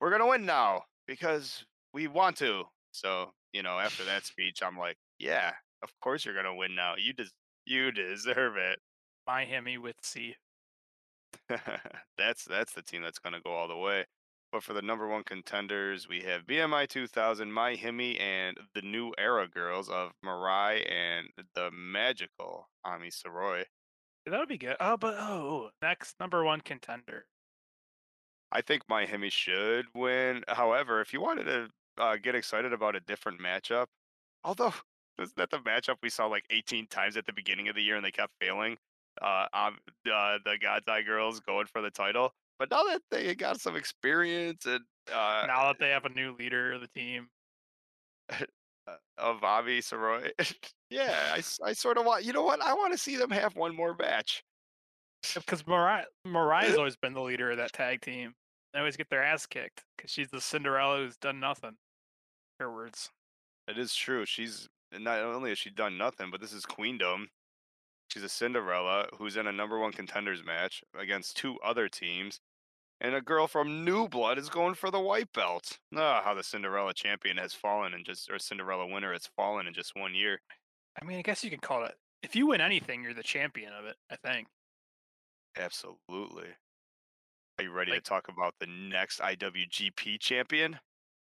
we're 0.00 0.10
gonna 0.10 0.26
win 0.28 0.46
now 0.46 0.86
because 1.06 1.66
we 1.94 2.08
want 2.08 2.38
to." 2.38 2.66
So, 2.92 3.34
you 3.52 3.62
know, 3.62 3.78
after 3.80 4.04
that 4.06 4.24
speech, 4.26 4.62
I'm 4.62 4.78
like, 4.78 4.98
"Yeah, 5.18 5.56
of 5.82 5.98
course 6.00 6.24
you're 6.24 6.34
gonna 6.34 6.54
win 6.56 6.74
now. 6.74 6.96
You 6.96 7.12
des 7.14 7.30
you 7.66 7.92
deserve 7.92 8.56
it." 8.58 8.80
MaiHime 9.28 9.78
with 9.78 9.96
C. 10.04 10.36
That's 12.18 12.44
that's 12.44 12.72
the 12.72 12.82
team 12.82 13.02
that's 13.02 13.18
gonna 13.18 13.40
go 13.40 13.52
all 13.52 13.68
the 13.68 13.76
way. 13.76 14.06
But 14.50 14.62
for 14.62 14.74
the 14.74 14.82
number 14.82 15.06
1 15.08 15.24
contenders, 15.24 16.08
we 16.08 16.20
have 16.22 16.46
BMI 16.46 16.86
2000, 16.86 17.50
MaiHime, 17.50 18.20
and 18.20 18.58
the 18.74 18.82
New 18.82 19.14
Era 19.16 19.48
girls 19.48 19.88
of 19.88 20.12
Mirai 20.22 20.86
and 20.90 21.30
the 21.54 21.70
magical 21.70 22.68
Ami 22.84 23.08
Sourei. 23.08 23.64
That 24.26 24.36
would 24.40 24.48
be 24.48 24.58
good. 24.58 24.76
Oh, 24.80 24.96
but 24.96 25.14
oh, 25.16 25.70
next 25.80 26.18
number 26.18 26.42
1 26.42 26.62
contender. 26.62 27.28
I 28.52 28.60
think 28.60 28.86
MaiHime 28.86 29.32
should 29.32 29.86
win. 29.94 30.44
However, 30.48 31.00
if 31.00 31.12
you 31.12 31.20
wanted 31.20 31.44
to, 31.44 31.70
uh, 31.98 32.16
get 32.16 32.34
excited 32.34 32.72
about 32.72 32.96
a 32.96 33.00
different 33.00 33.40
matchup 33.40 33.86
although, 34.44 34.74
isn't 35.20 35.36
that 35.38 35.50
the 35.50 35.60
matchup 35.60 35.98
we 36.02 36.10
saw, 36.10 36.26
like, 36.26 36.46
18 36.50 36.88
times 36.88 37.16
at 37.16 37.26
the 37.26 37.34
beginning 37.34 37.68
of 37.68 37.76
the 37.76 37.82
year 37.82 37.96
and 37.96 38.04
they 38.04 38.12
kept 38.12 38.34
failing? 38.40 38.78
Uh, 39.20 39.46
um, 39.52 39.78
uh, 40.10 40.38
the 40.44 40.56
God's 40.60 40.88
Eye 40.88 41.02
girls 41.02 41.40
going 41.40 41.66
for 41.66 41.82
the 41.82 41.90
title. 41.90 42.32
But 42.58 42.70
now 42.70 42.84
that 42.84 43.02
they 43.10 43.34
got 43.34 43.60
some 43.60 43.76
experience 43.76 44.66
and, 44.66 44.84
uh 45.12 45.44
Now 45.46 45.66
that 45.66 45.78
they 45.80 45.90
have 45.90 46.04
a 46.04 46.10
new 46.10 46.32
leader 46.36 46.72
of 46.72 46.80
the 46.80 46.88
team. 46.88 47.28
Uh, 48.84 48.96
of 49.16 49.44
Ami 49.44 49.78
Sourei. 49.78 50.32
Yeah, 50.90 51.34
I, 51.34 51.36
I 51.64 51.72
sorta 51.72 52.02
want 52.02 52.24
you 52.24 52.32
know 52.32 52.42
what? 52.42 52.60
I 52.60 52.74
wanna 52.74 52.98
see 52.98 53.16
them 53.16 53.30
have 53.30 53.54
one 53.54 53.76
more 53.76 53.94
match. 53.94 54.42
Because 55.34 55.64
Mariah, 55.66 56.06
Mariah's 56.24 56.76
always 56.78 56.96
been 56.96 57.14
the 57.14 57.22
leader 57.22 57.52
of 57.52 57.58
that 57.58 57.72
tag 57.72 58.00
team. 58.00 58.34
They 58.72 58.80
always 58.80 58.96
get 58.96 59.08
their 59.08 59.22
ass 59.22 59.46
kicked 59.46 59.84
because 59.96 60.10
she's 60.10 60.30
the 60.30 60.40
Cinderella 60.40 60.98
who's 60.98 61.16
done 61.16 61.38
nothing. 61.38 61.76
Her 62.58 62.72
words. 62.72 63.08
It 63.68 63.78
is 63.78 63.94
true, 63.94 64.26
she's 64.26 64.68
not 64.92 65.20
only 65.20 65.50
has 65.50 65.58
she 65.58 65.70
done 65.70 65.96
nothing, 65.96 66.30
but 66.30 66.40
this 66.40 66.52
is 66.52 66.66
Queendom. 66.66 67.28
She's 68.12 68.22
a 68.22 68.28
Cinderella 68.28 69.08
who's 69.16 69.38
in 69.38 69.46
a 69.46 69.52
number 69.52 69.78
1 69.78 69.92
contenders 69.92 70.44
match 70.44 70.84
against 70.94 71.34
2 71.38 71.58
other 71.60 71.88
teams, 71.88 72.40
and 73.00 73.14
a 73.14 73.22
girl 73.22 73.46
from 73.46 73.86
New 73.86 74.06
Blood 74.06 74.36
is 74.36 74.50
going 74.50 74.74
for 74.74 74.90
the 74.90 75.00
white 75.00 75.32
belt. 75.32 75.78
Ah, 75.96 76.20
how 76.22 76.34
the 76.34 76.42
Cinderella 76.42 76.92
champion 76.92 77.38
has 77.38 77.54
fallen 77.54 77.94
and 77.94 78.04
just 78.04 78.30
or 78.30 78.38
Cinderella 78.38 78.86
winner 78.86 79.14
has 79.14 79.26
fallen 79.34 79.66
in 79.66 79.72
just 79.72 79.96
1 79.96 80.14
year. 80.14 80.42
I 81.00 81.06
mean, 81.06 81.18
I 81.18 81.22
guess 81.22 81.42
you 81.42 81.48
can 81.48 81.60
call 81.60 81.86
it 81.86 81.94
if 82.22 82.36
you 82.36 82.48
win 82.48 82.60
anything, 82.60 83.02
you're 83.02 83.14
the 83.14 83.22
champion 83.22 83.72
of 83.72 83.86
it, 83.86 83.96
I 84.10 84.16
think. 84.16 84.46
Absolutely. 85.56 86.48
Are 87.58 87.64
you 87.64 87.72
ready 87.72 87.92
to 87.92 88.00
talk 88.02 88.28
about 88.28 88.56
the 88.60 88.66
next 88.66 89.20
IWGP 89.20 90.20
champion? 90.20 90.80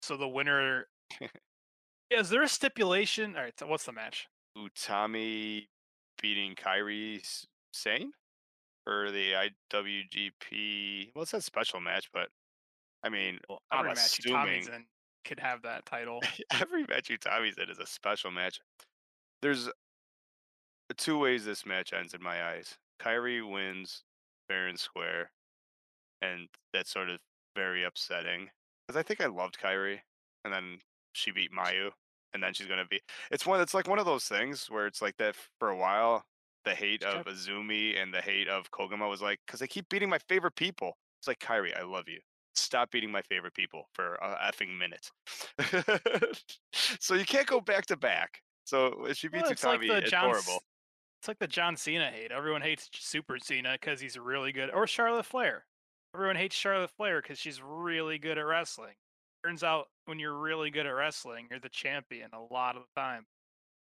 So 0.01 0.17
the 0.17 0.27
winner 0.27 0.88
Is 2.10 2.29
there 2.29 2.41
a 2.41 2.50
stipulation 2.50 3.38
alright, 3.38 3.58
so 3.58 3.65
what's 3.65 3.86
the 3.86 3.94
match? 3.94 4.27
Utami 4.58 5.67
beating 6.22 6.56
Kairi 6.56 7.20
S 7.22 7.46
Sane? 7.74 8.12
For 8.86 9.10
the 9.12 9.50
IWGP 9.74 11.16
well, 11.16 11.24
it 11.24 11.34
a 11.34 11.42
special 11.42 11.80
match, 11.80 12.10
but, 12.14 12.30
I 13.02 13.10
mean, 13.10 13.40
Well, 13.50 13.60
I'm 13.72 13.80
every 13.80 13.96
match 13.96 14.20
Utami's 14.20 14.68
assuming 14.68 14.82
in 14.82 14.86
could 15.24 15.40
have 15.40 15.64
that 15.64 15.88
title. 15.88 16.22
every 16.52 16.84
match 16.84 17.10
Utami's 17.10 17.58
in 17.58 17.70
is 17.70 17.80
a 17.80 17.86
special 17.88 18.30
match. 18.30 18.60
There's 19.42 19.70
2 20.98 21.18
ways 21.18 21.46
this 21.46 21.66
match 21.66 21.94
ends 21.94 22.14
in 22.14 22.22
my 22.22 22.44
eyes. 22.52 22.78
Kairi 23.02 23.42
wins 23.50 24.04
fair 24.48 24.68
and 24.68 24.80
square, 24.80 25.32
and 26.22 26.48
that's 26.74 26.92
sort 26.92 27.10
of 27.10 27.20
very 27.56 27.84
upsetting 27.84 28.50
because 28.88 29.00
I 29.00 29.04
think 29.04 29.20
I 29.20 29.26
loved 29.26 29.58
Kairi, 29.58 30.00
and 30.44 30.54
then 30.54 30.80
she 31.14 31.32
beat 31.32 31.52
Mayu, 31.52 31.92
and 32.36 32.44
then 32.44 32.54
she's 32.54 32.68
gonna 32.68 32.86
be. 32.86 33.01
It's 33.32 33.46
one. 33.48 33.60
It's 33.62 33.74
like 33.74 33.88
one 33.88 33.98
of 33.98 34.06
those 34.06 34.25
things 34.25 34.68
where 34.70 34.86
it's 34.86 35.01
like 35.01 35.18
that 35.18 35.36
for 35.60 35.70
a 35.70 35.77
while. 35.77 36.24
The 36.65 36.75
hate 36.75 37.04
of 37.04 37.25
Azumi 37.27 38.01
and 38.01 38.12
the 38.13 38.22
hate 38.22 38.48
of 38.48 38.72
Koguma 38.72 39.08
was 39.08 39.22
like 39.22 39.39
because 39.46 39.60
they 39.60 39.68
keep 39.68 39.88
beating 39.89 40.10
my 40.10 40.20
favorite 40.27 40.56
people. 40.56 40.98
It's 41.20 41.27
like 41.27 41.39
Kairi, 41.39 41.77
I 41.80 41.84
love 41.84 42.08
you. 42.08 42.20
Stop 42.56 42.92
beating 42.92 43.12
my 43.12 43.22
favorite 43.24 43.54
people 43.54 43.89
for 43.94 44.15
a 44.15 44.51
effing 44.51 44.77
minute. 44.77 45.10
so 46.74 47.13
you 47.13 47.25
can't 47.25 47.48
go 47.48 47.62
back 47.62 47.86
to 47.88 47.98
back. 47.98 48.42
So 48.65 49.06
if 49.06 49.18
she 49.18 49.27
beats 49.27 49.44
Well, 49.44 49.51
it's 49.51 49.63
like 49.63 49.80
Utami, 49.82 49.88
the 49.88 49.98
it's 49.98 50.10
John. 50.12 50.24
horrible. 50.25 50.63
It's 51.22 51.27
like 51.27 51.39
the 51.39 51.48
John 51.48 51.75
Cena 51.75 52.10
hate. 52.12 52.32
Everyone 52.32 52.62
hates 52.62 52.89
Super 52.94 53.38
Cena 53.39 53.74
because 53.80 54.00
he's 54.00 54.18
really 54.18 54.51
good, 54.51 54.72
or 54.72 54.88
Charlotte 54.88 55.25
Flair. 55.25 55.65
Everyone 56.15 56.36
hates 56.36 56.56
Charlotte 56.56 56.92
Flair 56.98 57.22
because 57.22 57.38
she's 57.39 57.62
really 57.62 58.18
good 58.18 58.38
at 58.38 58.46
wrestling. 58.46 58.96
Turns 59.46 59.64
out, 59.64 59.88
when 60.06 60.18
you're 60.18 60.38
really 60.38 60.72
good 60.72 60.88
at 60.88 60.90
wrestling, 60.90 61.48
you're 61.52 61.60
the 61.60 61.70
champion 61.70 62.30
a 62.34 62.54
lot 62.54 62.75
of 62.75 62.84
the 62.84 63.00
time. 63.00 63.25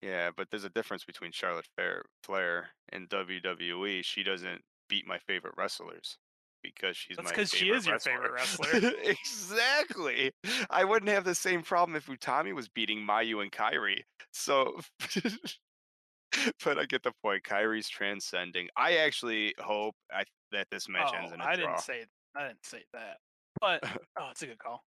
Yeah, 0.03 0.31
but 0.37 0.49
there's 0.51 0.65
a 0.65 0.71
difference 0.71 1.05
between 1.05 1.31
Charlotte 1.31 1.69
Flair, 1.77 2.03
Flair 2.25 2.71
and 2.93 3.09
WWE. 3.09 4.05
She 4.05 4.25
doesn't 4.25 4.63
beat 4.89 5.07
my 5.07 5.19
favorite 5.19 5.55
wrestlers 5.57 6.19
because 6.63 6.97
she's 6.97 7.17
That's 7.17 7.31
my 7.31 7.37
'cause 7.37 7.51
she 7.51 7.71
is 7.71 7.87
your 7.87 8.01
favorite 8.01 8.33
wrestler. 8.35 8.69
exactly. 9.05 10.33
I 10.71 10.85
wouldn't 10.85 11.11
have 11.11 11.25
the 11.25 11.35
same 11.37 11.63
problem 11.63 11.95
if 11.95 12.07
Utami 12.07 12.53
was 12.53 12.69
beating 12.69 12.99
Mayu 12.99 13.41
and 13.41 13.53
Kairi. 13.53 14.03
So, 14.33 14.81
but 16.65 16.79
I 16.79 16.85
get 16.87 17.05
the 17.05 17.13
point. 17.23 17.45
Kairi's 17.45 17.89
transcending. 17.89 18.69
I 18.77 18.97
actually 18.97 19.55
hope 19.61 19.95
I, 20.13 20.25
that 20.51 20.67
this 20.73 20.89
match 20.89 21.13
oh, 21.15 21.19
ends 21.19 21.33
in 21.33 21.41
a 21.41 21.45
I 21.45 21.55
draw. 21.57 21.67
didn't 21.67 21.81
say 21.81 22.05
I 22.35 22.49
didn't 22.49 22.67
say 22.67 22.83
that, 22.93 23.19
but 23.61 23.81
oh, 24.19 24.31
it's 24.33 24.43
a 24.43 24.47
good 24.47 24.59
call. 24.59 24.83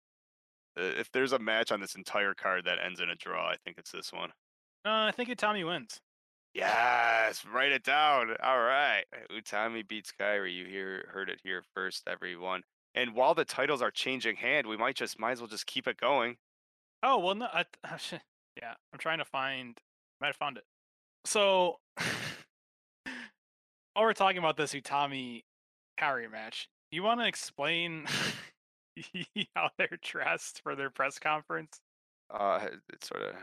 Uh, 0.79 0.85
if 0.99 1.11
there's 1.13 1.33
a 1.33 1.39
match 1.39 1.71
on 1.71 1.81
this 1.81 1.95
entire 1.95 2.35
card 2.35 2.65
that 2.65 2.79
ends 2.85 3.01
in 3.01 3.11
a 3.11 3.17
draw, 3.17 3.49
I 3.49 3.57
think 3.65 3.79
it's 3.79 3.93
this 3.93 4.13
one. 4.13 4.31
No, 4.85 4.93
I 4.93 5.13
think 5.13 5.35
Tommy 5.37 5.65
wins. 5.65 6.01
Yes, 6.55 7.45
write 7.47 7.73
it 7.73 7.83
down. 7.83 8.37
All 8.43 8.61
right. 8.61 9.05
Utami 9.31 9.87
beats 9.87 10.13
Kairi. 10.19 10.55
You 10.55 10.67
hear 10.67 11.09
heard 11.13 11.31
it 11.31 11.41
here 11.43 11.63
first, 11.75 12.03
everyone. 12.07 12.63
And 12.95 13.15
while 13.15 13.35
the 13.35 13.45
titles 13.45 13.81
are 13.81 13.91
changing 13.91 14.37
hand, 14.37 14.67
we 14.67 14.77
might 14.77 14.97
just 14.97 15.19
might 15.19 15.33
as 15.33 15.41
well 15.41 15.49
just 15.49 15.67
keep 15.67 15.87
it 15.87 15.97
going. 15.97 16.37
Oh 17.03 17.19
well, 17.19 17.35
no, 17.35 17.47
I, 17.47 17.65
yeah, 18.61 18.75
I'm 18.93 18.99
trying 18.99 19.19
to 19.19 19.25
find. 19.25 19.79
I 20.21 20.25
might 20.25 20.29
have 20.29 20.37
found 20.37 20.59
it. 20.59 20.65
So, 21.25 21.79
while 23.95 24.05
we're 24.05 24.13
talking 24.13 24.39
about 24.39 24.57
this 24.57 24.75
Utami 24.75 25.45
Kairi 25.99 26.31
match, 26.31 26.69
you 26.91 27.03
want 27.03 27.21
to 27.21 27.27
explain 27.27 28.07
how 29.55 29.71
they're 29.79 29.99
dressed 30.03 30.61
for 30.63 30.77
their 30.77 30.91
press 30.91 31.19
conference? 31.19 31.81
Uh 32.31 32.69
it's 32.93 33.09
sort 33.09 33.23
of 33.23 33.35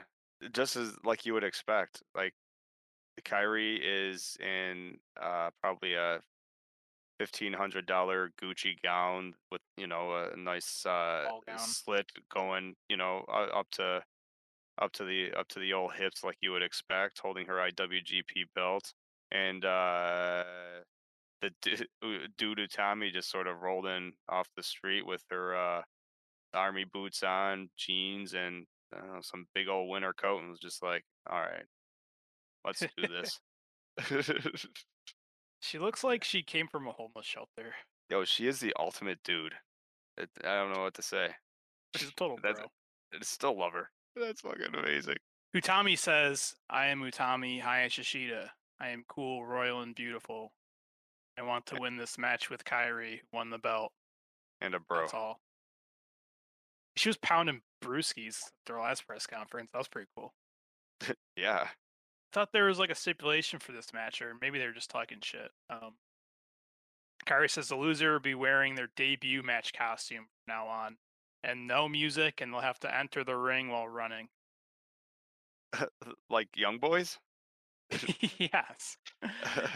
just 0.53 0.75
as 0.75 0.93
like 1.03 1.25
you 1.25 1.33
would 1.33 1.43
expect. 1.43 2.01
Like 2.15 2.33
Kairi 3.23 3.79
is 3.81 4.37
in 4.39 4.97
uh 5.21 5.49
probably 5.61 5.93
a 5.95 6.21
fifteen 7.19 7.53
hundred 7.53 7.85
dollar 7.85 8.31
Gucci 8.41 8.81
gown 8.81 9.33
with 9.51 9.61
you 9.77 9.87
know 9.87 10.29
a 10.33 10.37
nice 10.37 10.85
uh 10.85 11.25
slit 11.57 12.11
going 12.33 12.75
you 12.87 12.97
know 12.97 13.25
up 13.27 13.69
to 13.71 14.01
up 14.81 14.91
to 14.93 15.03
the 15.03 15.33
up 15.37 15.47
to 15.49 15.59
the 15.59 15.73
old 15.73 15.93
hips 15.93 16.23
like 16.23 16.37
you 16.41 16.51
would 16.51 16.63
expect, 16.63 17.19
holding 17.19 17.45
her 17.47 17.55
IWGP 17.55 18.45
belt, 18.55 18.93
and 19.31 19.65
uh 19.65 20.43
the 21.41 21.51
dude 22.37 22.57
Utami 22.57 23.11
just 23.11 23.29
sort 23.31 23.47
of 23.47 23.61
rolled 23.61 23.85
in 23.85 24.11
off 24.27 24.49
the 24.55 24.63
street 24.63 25.05
with 25.05 25.23
her 25.29 25.55
uh 25.55 25.81
army 26.53 26.85
boots 26.91 27.21
on, 27.23 27.69
jeans, 27.77 28.33
and 28.33 28.65
know, 28.95 29.19
some 29.21 29.45
big 29.53 29.67
old 29.67 29.89
winter 29.89 30.13
coat, 30.13 30.39
and 30.41 30.49
was 30.49 30.59
just 30.59 30.81
like, 30.83 31.03
"All 31.29 31.39
right, 31.39 31.65
let's 32.65 32.79
do 32.79 33.07
this." 33.07 33.39
She 35.61 35.77
looks 35.77 36.03
like 36.05 36.23
she 36.23 36.41
came 36.41 36.67
from 36.67 36.87
a 36.87 36.91
homeless 36.93 37.25
shelter. 37.25 37.73
Yo, 38.09 38.23
she 38.23 38.47
is 38.47 38.59
the 38.61 38.73
ultimate 38.79 39.19
dude. 39.23 39.53
I 40.17 40.25
don't 40.41 40.73
know 40.73 40.83
what 40.83 40.93
to 40.95 41.01
say. 41.01 41.29
She's 41.95 42.09
a 42.09 42.13
total 42.13 42.37
That's- 42.41 42.57
bro. 42.59 42.67
I 43.13 43.17
still 43.23 43.57
love 43.59 43.73
her. 43.73 43.89
That's 44.15 44.41
fucking 44.41 44.73
amazing. 44.73 45.17
Utami 45.55 45.97
says, 45.97 46.55
"I 46.69 46.87
am 46.87 47.01
Utami 47.01 47.61
Hayashishida. 47.61 48.49
I 48.79 48.89
am 48.89 49.03
cool, 49.07 49.45
royal, 49.45 49.81
and 49.81 49.95
beautiful. 49.95 50.53
I 51.39 51.43
want 51.43 51.65
to 51.67 51.77
win 51.79 51.97
this 51.97 52.17
match 52.17 52.49
with 52.49 52.65
Kairi. 52.65 53.19
who 53.19 53.37
Won 53.37 53.49
the 53.49 53.57
belt. 53.57 53.91
And 54.61 54.75
a 54.75 54.79
bro. 54.79 55.01
That's 55.01 55.13
all." 55.13 55.39
She 56.95 57.09
was 57.09 57.17
pounding 57.17 57.61
brewskis 57.81 58.43
at 58.43 58.51
their 58.65 58.79
last 58.79 59.07
press 59.07 59.25
conference. 59.25 59.69
That 59.71 59.79
was 59.79 59.87
pretty 59.87 60.09
cool. 60.15 60.33
Yeah. 61.35 61.67
I 61.67 62.33
thought 62.33 62.51
there 62.51 62.65
was 62.65 62.77
like 62.77 62.91
a 62.91 62.95
stipulation 62.95 63.59
for 63.59 63.71
this 63.71 63.93
match, 63.93 64.21
or 64.21 64.33
maybe 64.39 64.59
they 64.59 64.67
were 64.67 64.73
just 64.73 64.89
talking 64.91 65.19
shit. 65.23 65.49
Um, 65.69 65.93
Kairi 67.25 67.49
says 67.49 67.69
the 67.69 67.75
loser 67.75 68.13
will 68.13 68.19
be 68.19 68.35
wearing 68.35 68.75
their 68.75 68.89
debut 68.95 69.41
match 69.41 69.73
costume 69.73 70.25
from 70.25 70.55
now 70.55 70.67
on, 70.67 70.97
and 71.43 71.67
no 71.67 71.89
music, 71.89 72.41
and 72.41 72.53
they'll 72.53 72.61
have 72.61 72.79
to 72.81 72.95
enter 72.95 73.23
the 73.23 73.35
ring 73.35 73.69
while 73.69 73.87
running. 73.87 74.27
like 76.29 76.49
young 76.55 76.77
boys. 76.77 77.17
yes. 78.37 78.97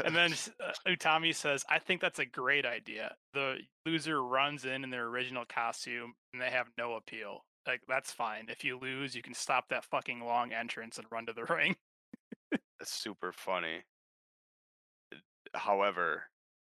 And 0.03 0.15
then 0.15 0.33
uh, 0.59 0.71
Utami 0.87 1.33
says, 1.35 1.63
I 1.69 1.79
think 1.79 2.01
that's 2.01 2.19
a 2.19 2.25
great 2.25 2.65
idea. 2.65 3.15
The 3.33 3.57
loser 3.85 4.23
runs 4.23 4.65
in 4.65 4.83
in 4.83 4.89
their 4.89 5.05
original 5.07 5.45
costume 5.47 6.13
and 6.33 6.41
they 6.41 6.49
have 6.49 6.69
no 6.77 6.93
appeal. 6.93 7.45
Like, 7.65 7.81
that's 7.87 8.11
fine. 8.11 8.47
If 8.49 8.63
you 8.63 8.77
lose, 8.77 9.15
you 9.15 9.21
can 9.21 9.33
stop 9.33 9.69
that 9.69 9.85
fucking 9.85 10.21
long 10.21 10.51
entrance 10.51 10.97
and 10.97 11.07
run 11.11 11.25
to 11.27 11.33
the 11.33 11.45
ring. 11.53 11.75
That's 12.51 12.91
super 12.91 13.31
funny. 13.31 13.83
However, 15.53 16.23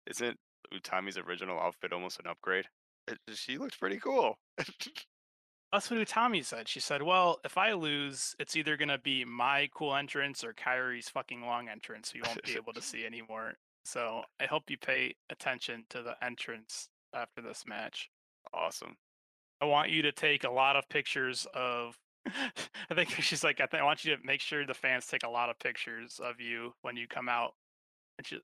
isn't 0.07 0.39
Utami's 0.73 1.19
original 1.19 1.59
outfit 1.59 1.93
almost 1.93 2.21
an 2.21 2.27
upgrade? 2.27 2.67
She 3.35 3.59
looks 3.59 3.77
pretty 3.77 3.99
cool. 3.99 4.39
That's 5.75 5.91
what 5.91 5.99
Utami 5.99 6.45
said. 6.45 6.69
She 6.69 6.79
said, 6.79 7.03
Well, 7.03 7.41
if 7.45 7.59
I 7.59 7.73
lose, 7.73 8.37
it's 8.39 8.55
either 8.55 8.77
going 8.77 8.91
to 8.91 8.99
be 8.99 9.25
my 9.25 9.69
cool 9.75 9.97
entrance 9.97 10.45
or 10.45 10.55
Kairi's 10.55 11.09
fucking 11.09 11.43
long 11.43 11.69
entrance. 11.69 12.11
So 12.11 12.17
you 12.17 12.23
won't 12.25 12.45
be 12.45 12.55
able 12.55 12.73
to 12.75 12.83
see 12.83 13.05
anymore. 13.05 13.55
So 13.85 14.23
I 14.41 14.45
hope 14.45 14.71
you 14.71 14.79
pay 14.79 15.17
attention 15.31 15.85
to 15.91 16.03
the 16.03 16.15
entrance 16.25 16.91
after 17.13 17.43
this 17.43 17.65
match. 17.67 18.09
awesome. 18.53 18.97
I 19.61 19.65
want 19.65 19.91
you 19.91 20.03
to 20.03 20.13
take 20.13 20.45
a 20.45 20.51
lot 20.51 20.77
of 20.77 20.89
pictures 20.89 21.45
of. 21.55 21.99
I 22.27 22.95
think 22.95 23.11
she's 23.11 23.43
like, 23.43 23.61
I, 23.61 23.67
think 23.67 23.83
I 23.83 23.85
want 23.85 24.05
you 24.05 24.17
to 24.17 24.23
make 24.25 24.41
sure 24.41 24.65
the 24.65 24.75
fans 24.75 25.07
take 25.09 25.25
a 25.25 25.29
lot 25.29 25.51
of 25.51 25.59
pictures 25.59 26.21
of 26.23 26.41
you 26.41 26.73
when 26.83 26.97
you 26.97 27.09
come 27.09 27.29
out. 27.29 27.55
And 28.17 28.25
she, 28.25 28.39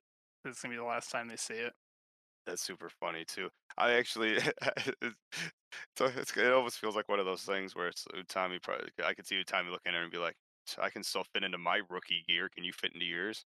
this 0.45 0.57
is 0.57 0.63
gonna 0.63 0.75
be 0.75 0.79
the 0.79 0.85
last 0.85 1.13
time 1.13 1.29
they 1.29 1.37
see 1.37 1.55
it. 1.55 1.75
That's 2.47 2.63
super 2.63 2.89
funny 2.89 3.25
too. 3.25 3.51
I 3.77 3.93
actually, 3.93 4.39
so 5.97 6.07
it's, 6.07 6.37
it 6.37 6.53
almost 6.53 6.79
feels 6.79 6.97
like 6.97 7.09
one 7.09 7.21
of 7.21 7.27
those 7.27 7.45
things 7.45 7.75
where 7.75 7.89
it's 7.89 8.05
Utami. 8.15 8.63
Probably, 8.63 8.91
I 9.03 9.15
could 9.15 9.27
see 9.27 9.43
Utami 9.43 9.71
looking 9.71 9.93
at 9.93 9.95
her 9.95 10.03
and 10.03 10.13
be 10.13 10.19
like, 10.19 10.37
"I 10.79 10.91
can 10.91 11.03
still 11.03 11.25
fit 11.25 11.45
into 11.45 11.59
my 11.59 11.83
rookie 11.89 12.25
gear. 12.27 12.49
Can 12.49 12.65
you 12.65 12.73
fit 12.73 12.93
into 12.95 13.07
yours?" 13.07 13.45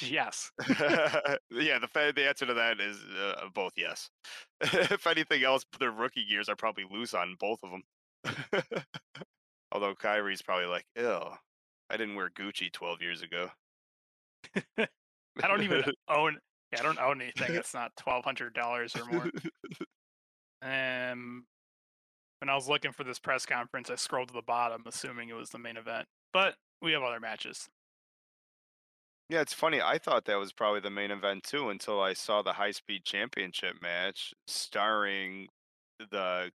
Yes. 0.00 0.52
yeah, 0.68 1.78
the 1.78 2.12
the 2.14 2.28
answer 2.28 2.46
to 2.46 2.54
that 2.54 2.80
is 2.80 3.02
uh, 3.04 3.48
both 3.52 3.72
yes. 3.76 4.10
if 4.60 5.06
anything 5.06 5.42
else, 5.42 5.64
their 5.78 5.90
rookie 5.90 6.24
gears 6.26 6.48
are 6.48 6.56
probably 6.56 6.84
loose 6.88 7.14
on 7.14 7.36
both 7.38 7.60
of 7.62 7.70
them. 7.70 7.82
Although 9.72 9.94
Kairi's 9.94 10.40
probably 10.40 10.64
like, 10.64 10.86
"Ew, 10.96 11.36
I 11.90 11.96
didn't 11.98 12.14
wear 12.14 12.30
Gucci 12.30 12.72
12 12.72 13.02
years 13.02 13.20
ago." 13.22 13.50
I 14.78 15.48
don't 15.48 15.62
even 15.62 15.82
own. 16.08 16.38
Yeah, 16.72 16.80
I 16.80 16.82
don't 16.82 16.98
own 16.98 17.20
anything. 17.20 17.54
It's 17.56 17.74
not 17.74 17.92
twelve 17.96 18.24
hundred 18.24 18.54
dollars 18.54 18.94
or 18.96 19.04
more. 19.06 19.30
Um, 20.62 21.44
when 22.40 22.48
I 22.48 22.54
was 22.54 22.68
looking 22.68 22.92
for 22.92 23.04
this 23.04 23.18
press 23.18 23.44
conference, 23.44 23.90
I 23.90 23.96
scrolled 23.96 24.28
to 24.28 24.34
the 24.34 24.40
bottom, 24.40 24.82
assuming 24.86 25.28
it 25.28 25.34
was 25.34 25.50
the 25.50 25.58
main 25.58 25.76
event. 25.76 26.06
But 26.32 26.54
we 26.80 26.92
have 26.92 27.02
other 27.02 27.20
matches. 27.20 27.68
Yeah, 29.28 29.40
it's 29.40 29.52
funny. 29.52 29.80
I 29.80 29.98
thought 29.98 30.26
that 30.26 30.38
was 30.38 30.52
probably 30.52 30.80
the 30.80 30.90
main 30.90 31.10
event 31.10 31.44
too 31.44 31.70
until 31.70 32.00
I 32.00 32.12
saw 32.12 32.42
the 32.42 32.52
high 32.52 32.70
speed 32.70 33.04
championship 33.04 33.76
match 33.80 34.32
starring 34.46 35.48
the 36.10 36.50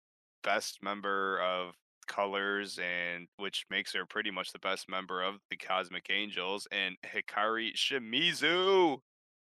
best 0.44 0.80
member 0.82 1.40
of 1.42 1.74
Colors 2.08 2.80
and 2.80 3.28
which 3.38 3.66
makes 3.70 3.94
her 3.94 4.06
pretty 4.06 4.30
much 4.30 4.52
the 4.52 4.60
best 4.60 4.88
member 4.90 5.24
of 5.24 5.36
the 5.50 5.58
Cosmic 5.58 6.08
Angels 6.10 6.68
and 6.72 6.96
Hikari 7.04 7.74
Shimizu. 7.76 9.00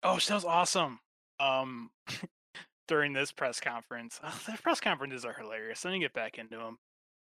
Oh, 0.07 0.19
that 0.29 0.35
was 0.35 0.45
awesome. 0.45 1.01
Um, 1.41 1.91
during 2.89 3.13
this 3.13 3.33
press 3.33 3.59
conference, 3.61 4.21
oh, 4.23 4.41
the 4.47 4.57
press 4.63 4.81
conferences 4.81 5.25
are 5.25 5.35
hilarious. 5.35 5.85
Let 5.85 5.93
me 5.93 6.01
get 6.01 6.13
back 6.13 6.39
into 6.39 6.57
them. 6.57 6.79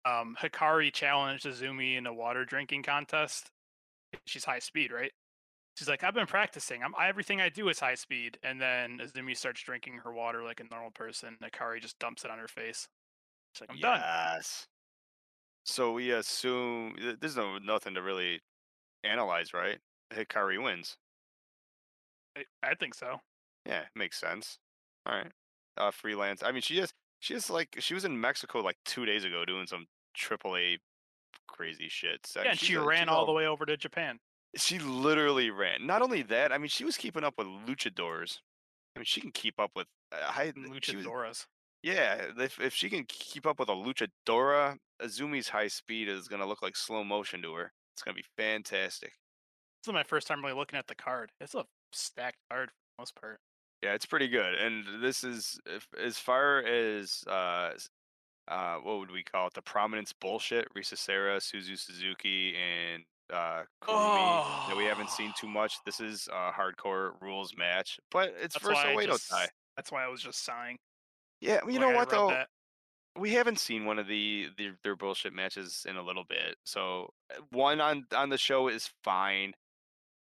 Um, 0.05 0.37
Hikari 0.41 0.93
challenged 0.93 1.45
Azumi 1.45 1.99
in 1.99 2.07
a 2.07 2.15
water 2.15 2.45
drinking 2.45 2.85
contest. 2.85 3.50
She's 4.25 4.45
high 4.45 4.61
speed, 4.61 4.93
right? 4.93 5.12
She's 5.77 5.89
like, 5.89 6.05
I've 6.05 6.15
been 6.15 6.27
practicing. 6.27 6.83
I'm 6.83 6.95
everything 7.03 7.41
I 7.41 7.49
do 7.49 7.69
is 7.69 7.81
high 7.81 7.95
speed. 7.95 8.39
And 8.43 8.61
then 8.61 8.99
Azumi 9.03 9.37
starts 9.37 9.62
drinking 9.62 10.00
her 10.05 10.12
water 10.12 10.43
like 10.43 10.61
a 10.61 10.65
normal 10.73 10.91
person. 10.91 11.37
Hikari 11.43 11.81
just 11.81 11.99
dumps 11.99 12.25
it 12.25 12.31
on 12.31 12.39
her 12.39 12.49
face. 12.49 12.89
She's 13.55 13.62
like, 13.62 13.71
I'm 13.71 13.81
done. 13.81 14.00
yes. 14.00 14.67
So 15.65 15.93
we 15.93 16.12
assume 16.12 16.95
th- 16.99 17.17
there's 17.21 17.37
no 17.37 17.59
nothing 17.59 17.95
to 17.95 18.03
really 18.03 18.41
analyze, 19.05 19.53
right? 19.53 19.79
Hikari 20.15 20.62
wins. 20.62 20.97
I, 22.62 22.70
I 22.70 22.75
think 22.75 22.94
so. 22.94 23.20
Yeah, 23.66 23.82
makes 23.94 24.18
sense. 24.18 24.59
All 25.06 25.14
right. 25.16 25.32
Uh, 25.76 25.90
freelance. 25.90 26.42
I 26.42 26.52
mean, 26.52 26.62
she 26.62 26.76
just 26.76 26.94
she 27.20 27.35
just 27.35 27.50
like 27.50 27.76
she 27.78 27.94
was 27.94 28.04
in 28.04 28.20
Mexico 28.20 28.61
like 28.61 28.76
two 28.85 29.04
days 29.06 29.25
ago 29.25 29.44
doing 29.44 29.66
some 29.66 29.87
triple 30.14 30.56
A 30.56 30.78
crazy 31.47 31.88
shit. 31.88 32.26
So 32.26 32.42
Yeah, 32.42 32.50
and 32.50 32.59
she 32.59 32.75
a- 32.75 32.82
ran 32.82 33.09
all 33.09 33.26
the 33.26 33.32
way 33.32 33.47
over 33.47 33.66
to 33.66 33.76
Japan. 33.76 34.18
She 34.56 34.78
literally 34.80 35.50
ran. 35.50 35.87
Not 35.87 36.02
only 36.02 36.23
that, 36.23 36.50
I 36.52 36.59
mean, 36.59 36.68
she 36.68 36.85
was 36.85 36.97
keeping 36.97 37.23
up 37.23 37.35
with 37.38 37.47
luchadors. 37.47 38.38
I 38.97 38.99
mean, 38.99 39.04
she 39.04 39.20
can 39.20 39.30
keep 39.30 39.61
up 39.61 39.70
with. 39.76 39.87
Uh, 40.11 40.16
high, 40.23 40.52
she 40.82 40.97
was- 40.97 41.47
yeah, 41.82 42.26
if 42.37 42.61
if 42.61 42.75
she 42.75 42.90
can 42.90 43.04
keep 43.09 43.47
up 43.47 43.59
with 43.61 43.68
a 43.68 43.73
luchadora, 43.73 44.76
Azumi's 45.00 45.49
high 45.49 45.68
speed 45.68 46.09
is 46.09 46.28
gonna 46.28 46.47
look 46.47 46.62
like 46.62 46.76
slow 46.76 47.04
motion 47.04 47.40
to 47.42 47.54
her. 47.54 47.73
It's 47.94 48.02
gonna 48.02 48.16
be 48.16 48.25
fantastic. 48.37 49.12
This 49.82 49.88
is 49.88 49.94
my 49.94 50.02
first 50.02 50.26
time 50.26 50.42
really 50.42 50.54
looking 50.56 50.78
at 50.78 50.88
the 50.88 50.94
card. 50.94 51.30
It's 51.40 51.54
a 51.54 51.64
stacked 51.92 52.38
card 52.50 52.68
for 52.70 52.75
the 52.97 53.00
most 53.02 53.14
part. 53.20 53.38
Yeah, 53.82 53.94
it's 53.94 54.06
pretty 54.06 54.28
good. 54.28 54.54
And 54.54 55.02
this 55.02 55.25
is 55.25 55.59
if, 55.66 55.87
as 56.02 56.18
far 56.18 56.59
as 56.64 57.25
uh 57.26 57.70
uh 58.49 58.76
what 58.76 58.99
would 58.99 59.11
we 59.11 59.23
call 59.23 59.47
it? 59.47 59.54
The 59.54 59.62
prominence 59.62 60.12
bullshit. 60.12 60.68
Risa 60.75 60.99
Sera, 60.99 61.38
Suzu 61.38 61.78
Suzuki, 61.78 62.54
and 62.56 63.04
uh 63.32 63.62
Kurumi 63.82 64.68
that 64.68 64.76
we 64.76 64.85
haven't 64.85 65.11
seen 65.11 65.32
too 65.38 65.49
much. 65.49 65.75
This 65.87 66.00
is 66.00 66.28
a 66.32 66.50
hardcore 66.52 67.12
rules 67.23 67.52
match, 67.56 67.99
but 68.11 68.35
it's 68.40 68.54
That's 68.54 68.64
first 68.64 68.85
why 68.85 68.92
I 68.92 68.97
Oedo 68.97 69.06
just, 69.12 69.30
tie. 69.30 69.49
That's 69.76 69.90
why 69.92 70.04
I 70.04 70.09
was 70.09 70.23
just 70.23 70.44
sighing. 70.44 70.76
Yeah, 71.40 71.61
you 71.66 71.73
Like, 71.73 71.80
know 71.80 71.90
I 71.90 71.94
what 71.94 72.11
though? 72.11 72.28
that. 72.28 72.49
we 73.18 73.30
haven't 73.30 73.59
seen 73.59 73.87
one 73.87 73.99
of 73.99 74.06
the, 74.06 74.49
the 74.59 74.73
their 74.85 74.94
bullshit 74.97 75.32
matches 75.32 75.87
in 75.88 75.97
a 75.97 76.02
little 76.02 76.25
bit. 76.28 76.56
So 76.64 77.09
uh, 77.35 77.40
one 77.50 77.80
on 77.80 78.04
on 78.14 78.28
the 78.28 78.37
show 78.37 78.68
is 78.68 78.90
fine, 79.04 79.54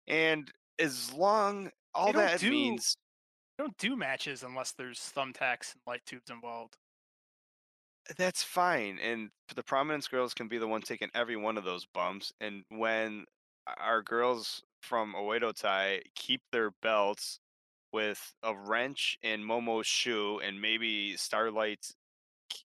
and 0.07 0.51
as 0.79 1.13
long 1.13 1.71
all 1.93 2.13
that 2.13 2.39
do- 2.39 2.49
means 2.49 2.95
They 3.57 3.63
don't 3.63 3.77
do 3.77 3.95
matches 3.95 4.43
unless 4.43 4.71
there's 4.73 4.99
thumbtacks 4.99 5.73
and 5.73 5.81
light 5.87 6.01
tubes 6.05 6.29
involved. 6.29 6.77
that's 8.17 8.43
fine. 8.43 8.99
And 8.99 9.29
the 9.55 9.63
prominence 9.63 10.07
girls 10.07 10.33
can 10.33 10.47
be 10.47 10.57
the 10.57 10.67
one 10.67 10.81
taking 10.81 11.09
every 11.13 11.35
one 11.35 11.57
of 11.57 11.63
those 11.65 11.85
bumps. 11.93 12.31
And 12.39 12.63
when 12.69 13.25
our 13.77 14.01
girls 14.01 14.63
from 14.81 15.13
Oedo 15.13 15.53
Tai 15.53 16.01
keep 16.15 16.41
their 16.51 16.71
belts 16.81 17.39
with 17.91 18.33
a 18.43 18.55
wrench 18.55 19.17
and 19.23 19.43
Momo's 19.43 19.87
shoe, 19.87 20.39
and 20.39 20.61
maybe 20.61 21.17
Starlight's 21.17 21.93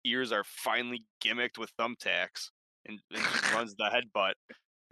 ears 0.05 0.31
are 0.31 0.43
finally 0.45 1.03
gimmicked 1.23 1.57
with 1.57 1.71
thumbtacks, 1.77 2.49
and, 2.85 2.99
and 3.11 3.23
runs 3.53 3.75
the 3.75 3.85
headbutt. 3.89 4.33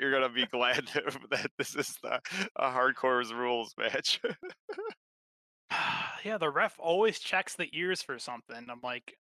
You're 0.03 0.11
gonna 0.11 0.27
be 0.27 0.45
glad 0.45 0.85
that, 0.95 1.15
that 1.31 1.51
this 1.57 1.75
is 1.75 1.97
the 2.03 2.19
a 2.57 2.69
hardcore 2.69 3.23
rules 3.31 3.73
match. 3.77 4.19
yeah, 6.25 6.37
the 6.37 6.49
ref 6.49 6.75
always 6.77 7.19
checks 7.19 7.55
the 7.55 7.69
ears 7.71 8.01
for 8.01 8.19
something. 8.19 8.65
I'm 8.69 8.81
like, 8.83 9.15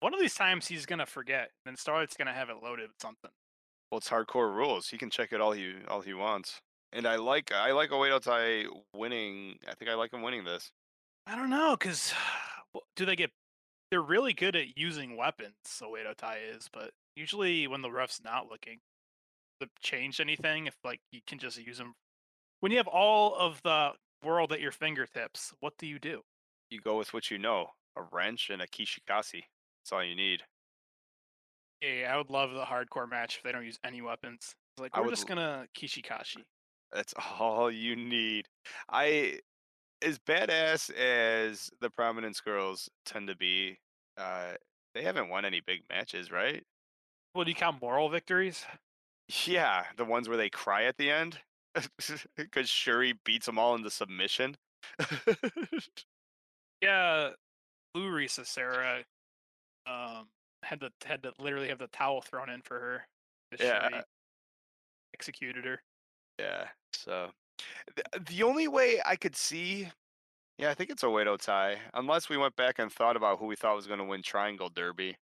one 0.00 0.14
of 0.14 0.20
these 0.20 0.34
times 0.34 0.66
he's 0.66 0.86
gonna 0.86 1.04
forget, 1.04 1.50
and 1.66 1.78
Starlight's 1.78 2.16
gonna 2.16 2.32
have 2.32 2.48
it 2.48 2.62
loaded 2.62 2.88
with 2.88 2.96
something. 2.98 3.30
well, 3.90 3.98
it's 3.98 4.08
hardcore 4.08 4.56
rules. 4.56 4.88
He 4.88 4.96
can 4.96 5.10
check 5.10 5.34
it 5.34 5.40
all 5.42 5.52
he 5.52 5.74
all 5.86 6.00
he 6.00 6.14
wants. 6.14 6.62
And 6.94 7.06
I 7.06 7.16
like 7.16 7.52
I 7.52 7.72
like 7.72 7.90
Oedo 7.90 8.22
Tai 8.22 8.74
winning. 8.94 9.56
I 9.68 9.74
think 9.74 9.90
I 9.90 9.94
like 9.96 10.14
him 10.14 10.22
winning 10.22 10.44
this. 10.44 10.72
I 11.26 11.36
don't 11.36 11.50
know, 11.50 11.76
cause 11.76 12.14
do 12.96 13.04
they 13.04 13.16
get? 13.16 13.32
They're 13.90 14.00
really 14.00 14.32
good 14.32 14.56
at 14.56 14.78
using 14.78 15.18
weapons. 15.18 15.56
Oedo 15.82 16.16
Tai 16.16 16.38
is, 16.54 16.70
but 16.72 16.92
usually 17.16 17.66
when 17.66 17.82
the 17.82 17.90
ref's 17.90 18.22
not 18.24 18.48
looking, 18.48 18.78
change 19.82 20.20
anything. 20.20 20.66
If 20.66 20.76
like 20.84 21.00
you 21.12 21.20
can 21.26 21.38
just 21.38 21.58
use 21.58 21.78
them 21.78 21.94
when 22.60 22.72
you 22.72 22.78
have 22.78 22.86
all 22.86 23.34
of 23.34 23.60
the 23.62 23.90
world 24.24 24.52
at 24.52 24.60
your 24.60 24.72
fingertips, 24.72 25.52
what 25.60 25.74
do 25.78 25.86
you 25.86 25.98
do? 25.98 26.22
You 26.70 26.80
go 26.80 26.96
with 26.96 27.12
what 27.12 27.30
you 27.30 27.38
know: 27.38 27.68
a 27.96 28.02
wrench 28.02 28.50
and 28.50 28.62
a 28.62 28.66
kishikasi. 28.66 29.42
That's 29.82 29.92
all 29.92 30.04
you 30.04 30.14
need. 30.14 30.42
Yeah, 31.80 32.12
I 32.12 32.16
would 32.18 32.30
love 32.30 32.52
the 32.52 32.64
hardcore 32.64 33.10
match 33.10 33.38
if 33.38 33.42
they 33.42 33.52
don't 33.52 33.64
use 33.64 33.78
any 33.84 34.02
weapons. 34.02 34.54
It's 34.76 34.82
like 34.82 34.90
I 34.94 35.00
we're 35.00 35.06
would 35.06 35.14
just 35.14 35.26
gonna 35.26 35.66
Kishikashi. 35.76 36.44
That's 36.92 37.14
all 37.38 37.70
you 37.70 37.96
need. 37.96 38.46
I 38.90 39.38
as 40.02 40.18
badass 40.18 40.90
as 40.94 41.70
the 41.80 41.90
prominence 41.90 42.40
girls 42.40 42.88
tend 43.04 43.28
to 43.28 43.36
be, 43.36 43.78
uh, 44.16 44.52
they 44.94 45.02
haven't 45.02 45.28
won 45.28 45.44
any 45.44 45.60
big 45.66 45.80
matches, 45.90 46.30
right? 46.30 46.62
Well, 47.34 47.44
do 47.44 47.50
you 47.50 47.54
count 47.54 47.80
moral 47.80 48.08
victories? 48.08 48.64
Yeah, 49.46 49.84
the 49.96 50.04
ones 50.04 50.28
where 50.28 50.36
they 50.38 50.50
cry 50.50 50.84
at 50.84 50.96
the 50.96 51.10
end 51.10 51.38
because 52.36 52.68
Shuri 52.68 53.14
beats 53.24 53.46
them 53.46 53.58
all 53.58 53.74
into 53.74 53.90
submission. 53.90 54.56
Yeah, 56.82 57.30
Blue 57.92 58.10
Risa 58.10 58.46
Sera 58.46 59.04
um 59.86 60.28
had 60.62 60.80
to 60.80 60.90
had 61.04 61.22
to 61.24 61.32
literally 61.38 61.68
have 61.68 61.78
the 61.78 61.88
towel 61.88 62.22
thrown 62.22 62.48
in 62.48 62.62
for 62.62 62.78
her. 62.80 63.06
Yeah. 63.58 63.88
Shuri 63.88 64.02
executed 65.14 65.64
her. 65.66 65.82
yeah, 66.38 66.68
so 66.94 67.30
the, 67.96 68.02
the 68.20 68.42
only 68.42 68.68
way 68.68 69.02
I 69.04 69.16
could 69.16 69.36
see, 69.36 69.88
yeah, 70.56 70.70
I 70.70 70.74
think 70.74 70.88
it's 70.88 71.02
a 71.02 71.06
Oedo 71.06 71.36
Tai, 71.38 71.76
unless 71.92 72.30
we 72.30 72.38
went 72.38 72.56
back 72.56 72.78
and 72.78 72.90
thought 72.90 73.16
about 73.16 73.38
who 73.38 73.46
we 73.46 73.56
thought 73.56 73.76
was 73.76 73.86
going 73.86 73.98
to 73.98 74.04
win 74.06 74.22
Triangle 74.22 74.70
Derby. 74.74 75.16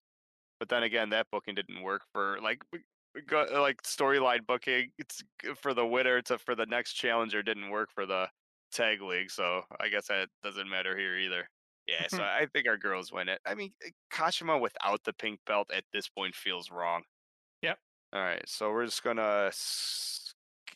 But 0.59 0.69
then 0.69 0.83
again, 0.83 1.09
that 1.09 1.27
booking 1.31 1.55
didn't 1.55 1.81
work 1.81 2.03
for 2.13 2.37
like 2.41 2.61
we- 3.15 3.21
we 3.29 3.37
like 3.57 3.81
storyline 3.83 4.45
booking. 4.45 4.91
It's 4.97 5.21
for 5.61 5.73
the 5.73 5.85
winner 5.85 6.21
to 6.23 6.37
for 6.37 6.55
the 6.55 6.65
next 6.65 6.93
challenger 6.93 7.41
didn't 7.43 7.69
work 7.69 7.91
for 7.91 8.05
the 8.05 8.29
tag 8.71 9.01
league, 9.01 9.31
so 9.31 9.63
I 9.79 9.89
guess 9.89 10.07
that 10.07 10.29
doesn't 10.43 10.69
matter 10.69 10.97
here 10.97 11.17
either. 11.17 11.49
Yeah, 11.87 12.07
so 12.07 12.17
I 12.23 12.45
think 12.53 12.67
our 12.67 12.77
girls 12.77 13.11
win 13.11 13.29
it. 13.29 13.41
I 13.45 13.55
mean, 13.55 13.73
eh, 13.83 13.89
Kashima 14.11 14.59
without 14.59 15.03
the 15.03 15.13
pink 15.13 15.39
belt 15.45 15.71
at 15.71 15.85
this 15.91 16.07
point 16.07 16.35
feels 16.35 16.69
wrong. 16.69 17.03
Yep. 17.61 17.79
All 18.13 18.21
right, 18.21 18.47
so 18.47 18.71
we're 18.71 18.85
just 18.85 19.03
gonna. 19.03 19.51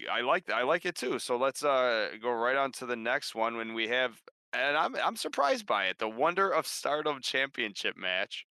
I 0.09 0.21
like 0.21 0.49
I 0.49 0.63
like 0.63 0.85
it 0.85 0.95
too. 0.95 1.19
So 1.19 1.37
let's 1.37 1.63
uh 1.63 2.15
go 2.21 2.31
right 2.31 2.55
on 2.57 2.71
to 2.73 2.85
the 2.85 2.95
next 2.95 3.35
one 3.35 3.57
when 3.57 3.73
we 3.75 3.87
have, 3.89 4.19
and 4.53 4.75
I'm 4.75 4.95
I'm 4.95 5.15
surprised 5.15 5.65
by 5.67 5.85
it. 5.85 5.99
The 5.99 6.09
Wonder 6.09 6.49
of 6.49 6.65
Stardom 6.65 7.21
Championship 7.21 7.95
match. 7.95 8.45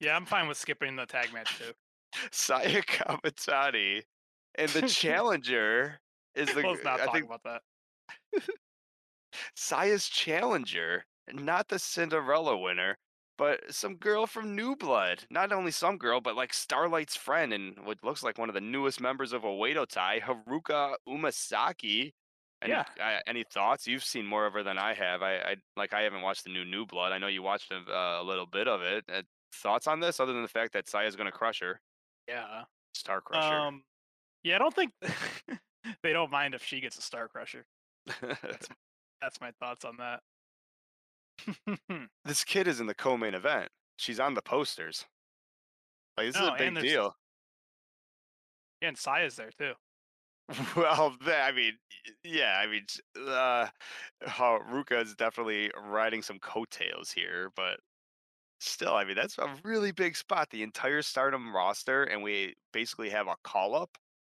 Yeah, 0.00 0.16
I'm 0.16 0.26
fine 0.26 0.48
with 0.48 0.56
skipping 0.56 0.96
the 0.96 1.06
tag 1.06 1.32
match 1.32 1.58
too. 1.58 1.72
Saya 2.30 2.82
Kamitani, 2.82 4.02
and 4.56 4.68
the 4.70 4.82
challenger 4.88 6.00
is 6.34 6.52
the. 6.54 6.62
Let's 6.62 6.84
not 6.84 7.00
I 7.00 7.04
talk 7.06 7.14
think 7.14 7.26
about 7.26 7.42
that. 7.44 7.62
Saya's 9.56 10.08
challenger, 10.08 11.04
not 11.32 11.68
the 11.68 11.78
Cinderella 11.78 12.56
winner, 12.56 12.96
but 13.36 13.72
some 13.72 13.96
girl 13.96 14.26
from 14.26 14.54
New 14.54 14.76
Blood. 14.76 15.24
Not 15.30 15.52
only 15.52 15.70
some 15.70 15.98
girl, 15.98 16.20
but 16.20 16.36
like 16.36 16.52
Starlight's 16.52 17.16
friend 17.16 17.52
and 17.52 17.84
what 17.84 18.02
looks 18.04 18.22
like 18.22 18.38
one 18.38 18.48
of 18.48 18.54
the 18.54 18.60
newest 18.60 19.00
members 19.00 19.32
of 19.32 19.42
Oedo 19.42 19.86
Tai, 19.86 20.20
Haruka 20.20 20.94
Umesaki. 21.08 22.12
Any, 22.62 22.70
Yeah. 22.72 22.84
uh, 23.00 23.20
any 23.26 23.44
thoughts? 23.44 23.86
You've 23.86 24.04
seen 24.04 24.24
more 24.26 24.46
of 24.46 24.52
her 24.54 24.62
than 24.62 24.78
I 24.78 24.94
have. 24.94 25.22
I, 25.22 25.36
I 25.38 25.56
like. 25.76 25.92
I 25.92 26.02
haven't 26.02 26.22
watched 26.22 26.44
the 26.44 26.50
new 26.50 26.64
New 26.64 26.86
Blood. 26.86 27.12
I 27.12 27.18
know 27.18 27.26
you 27.26 27.42
watched 27.42 27.72
a, 27.72 27.76
uh, 27.76 28.22
a 28.22 28.24
little 28.24 28.46
bit 28.46 28.68
of 28.68 28.82
it. 28.82 29.04
Uh, 29.12 29.22
thoughts 29.52 29.86
on 29.86 30.00
this, 30.00 30.20
other 30.20 30.32
than 30.32 30.42
the 30.42 30.48
fact 30.48 30.72
that 30.72 30.88
Saya's 30.88 31.16
going 31.16 31.26
to 31.26 31.32
crush 31.32 31.60
her, 31.60 31.80
Yeah. 32.28 32.64
Star 32.94 33.20
Crusher. 33.20 33.54
Um. 33.54 33.82
Yeah, 34.42 34.56
I 34.56 34.58
don't 34.58 34.74
think 34.74 34.92
they 36.02 36.12
don't 36.12 36.30
mind 36.30 36.54
if 36.54 36.62
she 36.62 36.80
gets 36.80 36.98
a 36.98 37.02
star 37.02 37.28
crusher. 37.28 37.64
That's 38.20 38.68
my 39.40 39.52
thoughts 39.58 39.84
on 39.84 39.96
that. 39.96 40.20
this 42.24 42.44
kid 42.44 42.68
is 42.68 42.78
in 42.80 42.86
the 42.86 42.94
co-main 42.94 43.34
event. 43.34 43.70
She's 43.96 44.20
on 44.20 44.34
the 44.34 44.42
posters. 44.42 45.06
Like 46.16 46.26
this 46.28 46.36
No, 46.36 46.42
is 46.42 46.48
a 46.48 46.58
big 46.58 46.78
deal. 46.80 47.16
yeah, 48.82 48.88
and 48.88 48.96
Saya's 48.98 49.36
there 49.36 49.50
too. 49.50 49.72
Well, 50.76 51.16
I 51.26 51.52
mean, 51.52 51.72
yeah, 52.22 52.60
I 52.62 52.66
mean, 52.66 52.84
uh, 53.16 53.68
Haruka 54.24 55.02
is 55.02 55.14
definitely 55.14 55.70
riding 55.74 56.20
some 56.20 56.38
coattails 56.38 57.10
here, 57.10 57.50
but 57.56 57.80
still, 58.64 58.94
I 58.94 59.04
mean, 59.04 59.16
that's 59.16 59.38
a 59.38 59.54
really 59.62 59.92
big 59.92 60.16
spot. 60.16 60.48
The 60.50 60.62
entire 60.62 61.02
Stardom 61.02 61.54
roster, 61.54 62.04
and 62.04 62.22
we 62.22 62.54
basically 62.72 63.10
have 63.10 63.26
a 63.26 63.36
call 63.44 63.74
up 63.74 63.90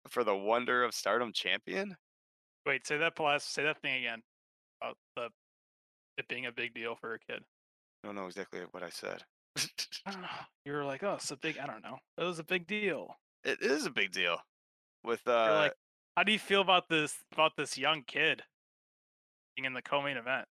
for 0.09 0.25
the 0.25 0.37
Wonder 0.37 0.85
of 0.85 0.95
Stardom 0.95 1.33
champion. 1.33 1.97
Wait, 2.65 2.87
say 2.87 2.97
that 2.99 3.17
plus 3.17 3.45
say 3.45 3.63
that 3.65 3.81
thing 3.81 3.99
again. 4.05 4.23
About 4.81 4.97
the 5.17 5.29
it 6.19 6.29
being 6.29 6.47
a 6.47 6.53
big 6.53 6.75
deal 6.75 6.95
for 6.95 7.15
a 7.15 7.19
kid. 7.19 7.43
I 8.03 8.09
don't 8.09 8.17
know 8.17 8.27
exactly 8.27 8.61
what 8.71 8.83
I 8.83 8.91
said. 8.91 9.23
I 10.07 10.11
don't 10.11 10.21
know. 10.23 10.29
You 10.65 10.73
were 10.73 10.85
like, 10.85 11.03
oh, 11.03 11.15
it's 11.15 11.31
a 11.31 11.37
big. 11.37 11.59
I 11.59 11.67
don't 11.67 11.83
know. 11.83 11.99
It 12.19 12.25
was 12.25 12.39
a 12.39 12.45
big 12.45 12.67
deal. 12.67 13.17
it 13.45 13.63
is 13.63 13.87
a 13.87 13.91
big 13.91 14.13
deal. 14.13 14.39
With 15.05 15.23
You're 15.27 15.37
uh, 15.37 15.61
like, 15.61 15.73
how 16.17 16.25
do 16.25 16.33
you 16.33 16.39
feel 16.39 16.61
about 16.61 16.89
this 16.89 17.15
about 17.33 17.53
this 17.57 17.79
young 17.79 18.03
kid 18.07 18.43
being 19.55 19.67
in 19.67 19.73
the 19.73 19.83
co-main 19.83 20.17
event? 20.17 20.47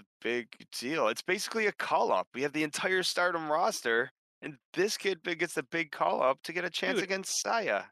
A 0.00 0.04
big 0.20 0.66
deal. 0.72 1.08
It's 1.08 1.22
basically 1.22 1.66
a 1.66 1.72
call 1.72 2.10
up. 2.12 2.28
We 2.34 2.42
have 2.42 2.52
the 2.52 2.62
entire 2.64 3.02
Stardom 3.02 3.50
roster 3.50 4.10
And 4.42 4.58
this 4.72 4.96
kid 4.96 5.22
gets 5.22 5.56
a 5.56 5.62
big 5.62 5.92
call 5.92 6.22
up 6.22 6.42
to 6.42 6.52
get 6.52 6.64
a 6.64 6.70
chance 6.70 6.96
Dude. 6.96 7.04
against 7.04 7.40
Saya. 7.40 7.84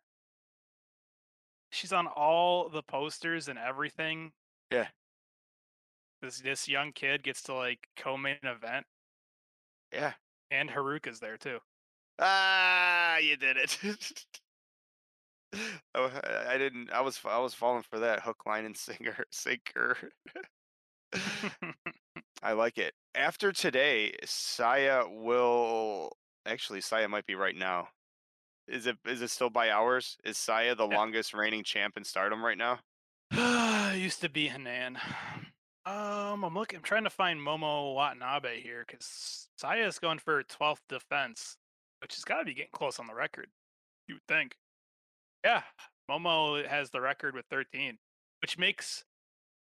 She's 1.71 1.93
on 1.95 2.07
all 2.07 2.69
the 2.69 2.83
posters 2.83 3.49
and 3.49 3.59
everything. 3.59 4.35
Yeah. 4.71 4.89
This 6.21 6.41
this 6.41 6.69
young 6.69 6.93
kid 6.93 7.25
gets 7.25 7.43
to 7.45 7.55
like 7.55 7.89
co-main 7.97 8.39
event, 8.45 8.87
Yeah. 9.93 10.15
and 10.51 10.71
Haruka's 10.71 11.21
there 11.21 11.37
too. 11.39 11.61
Ah, 12.21 13.19
you 13.19 13.37
did 13.37 13.57
it. 13.57 13.79
oh, 15.95 16.07
I 16.25 16.55
I 16.55 16.59
didn't. 16.59 16.91
I 16.91 17.01
was 17.01 17.21
I 17.25 17.39
was 17.39 17.55
falling 17.55 17.83
for 17.83 17.99
that 18.01 18.21
hook, 18.23 18.47
line, 18.47 18.65
and 18.65 18.77
singer 18.77 19.25
sinker. 19.31 19.97
I 22.43 22.53
like 22.53 22.79
it. 22.79 22.95
After 23.15 23.53
today, 23.53 24.15
Saya 24.25 25.05
will 25.09 26.17
actually 26.47 26.81
Saya 26.81 27.09
might 27.09 27.27
be 27.27 27.35
right 27.35 27.57
now. 27.57 27.89
Is 28.69 28.87
it 28.87 28.97
is 29.07 29.23
it 29.23 29.31
still 29.31 29.51
by 29.51 29.71
hours? 29.71 30.17
Is 30.25 30.39
Saya 30.39 30.75
the 30.75 30.87
Yeah. 30.89 30.97
longest 30.97 31.35
reigning 31.35 31.65
champ 31.65 31.97
in 31.97 32.05
Stardom 32.05 32.45
right 32.45 32.59
now? 32.59 32.81
Used 33.95 34.21
to 34.21 34.29
be 34.29 34.49
Hanan. 34.49 34.99
Um, 35.87 36.45
I'm 36.45 36.53
looking. 36.55 36.77
I'm 36.77 36.83
trying 36.83 37.05
to 37.05 37.11
find 37.11 37.41
Momo 37.41 37.95
Watanabe 37.95 38.61
here 38.61 38.85
because 38.87 39.49
Saya 39.57 39.87
is 39.87 39.99
going 39.99 40.19
for 40.19 40.43
12th 40.43 40.83
defense, 40.87 41.57
which 42.03 42.15
has 42.17 42.25
got 42.25 42.41
to 42.41 42.45
be 42.45 42.53
getting 42.53 42.73
close 42.75 42.99
on 42.99 43.07
the 43.07 43.15
record. 43.15 43.47
You 44.07 44.17
would 44.17 44.27
think. 44.29 44.57
Yeah, 45.43 45.63
Momo 46.11 46.67
has 46.67 46.91
the 46.91 47.01
record 47.01 47.35
with 47.35 47.47
13, 47.51 47.97
which 48.43 48.59
makes 48.59 49.05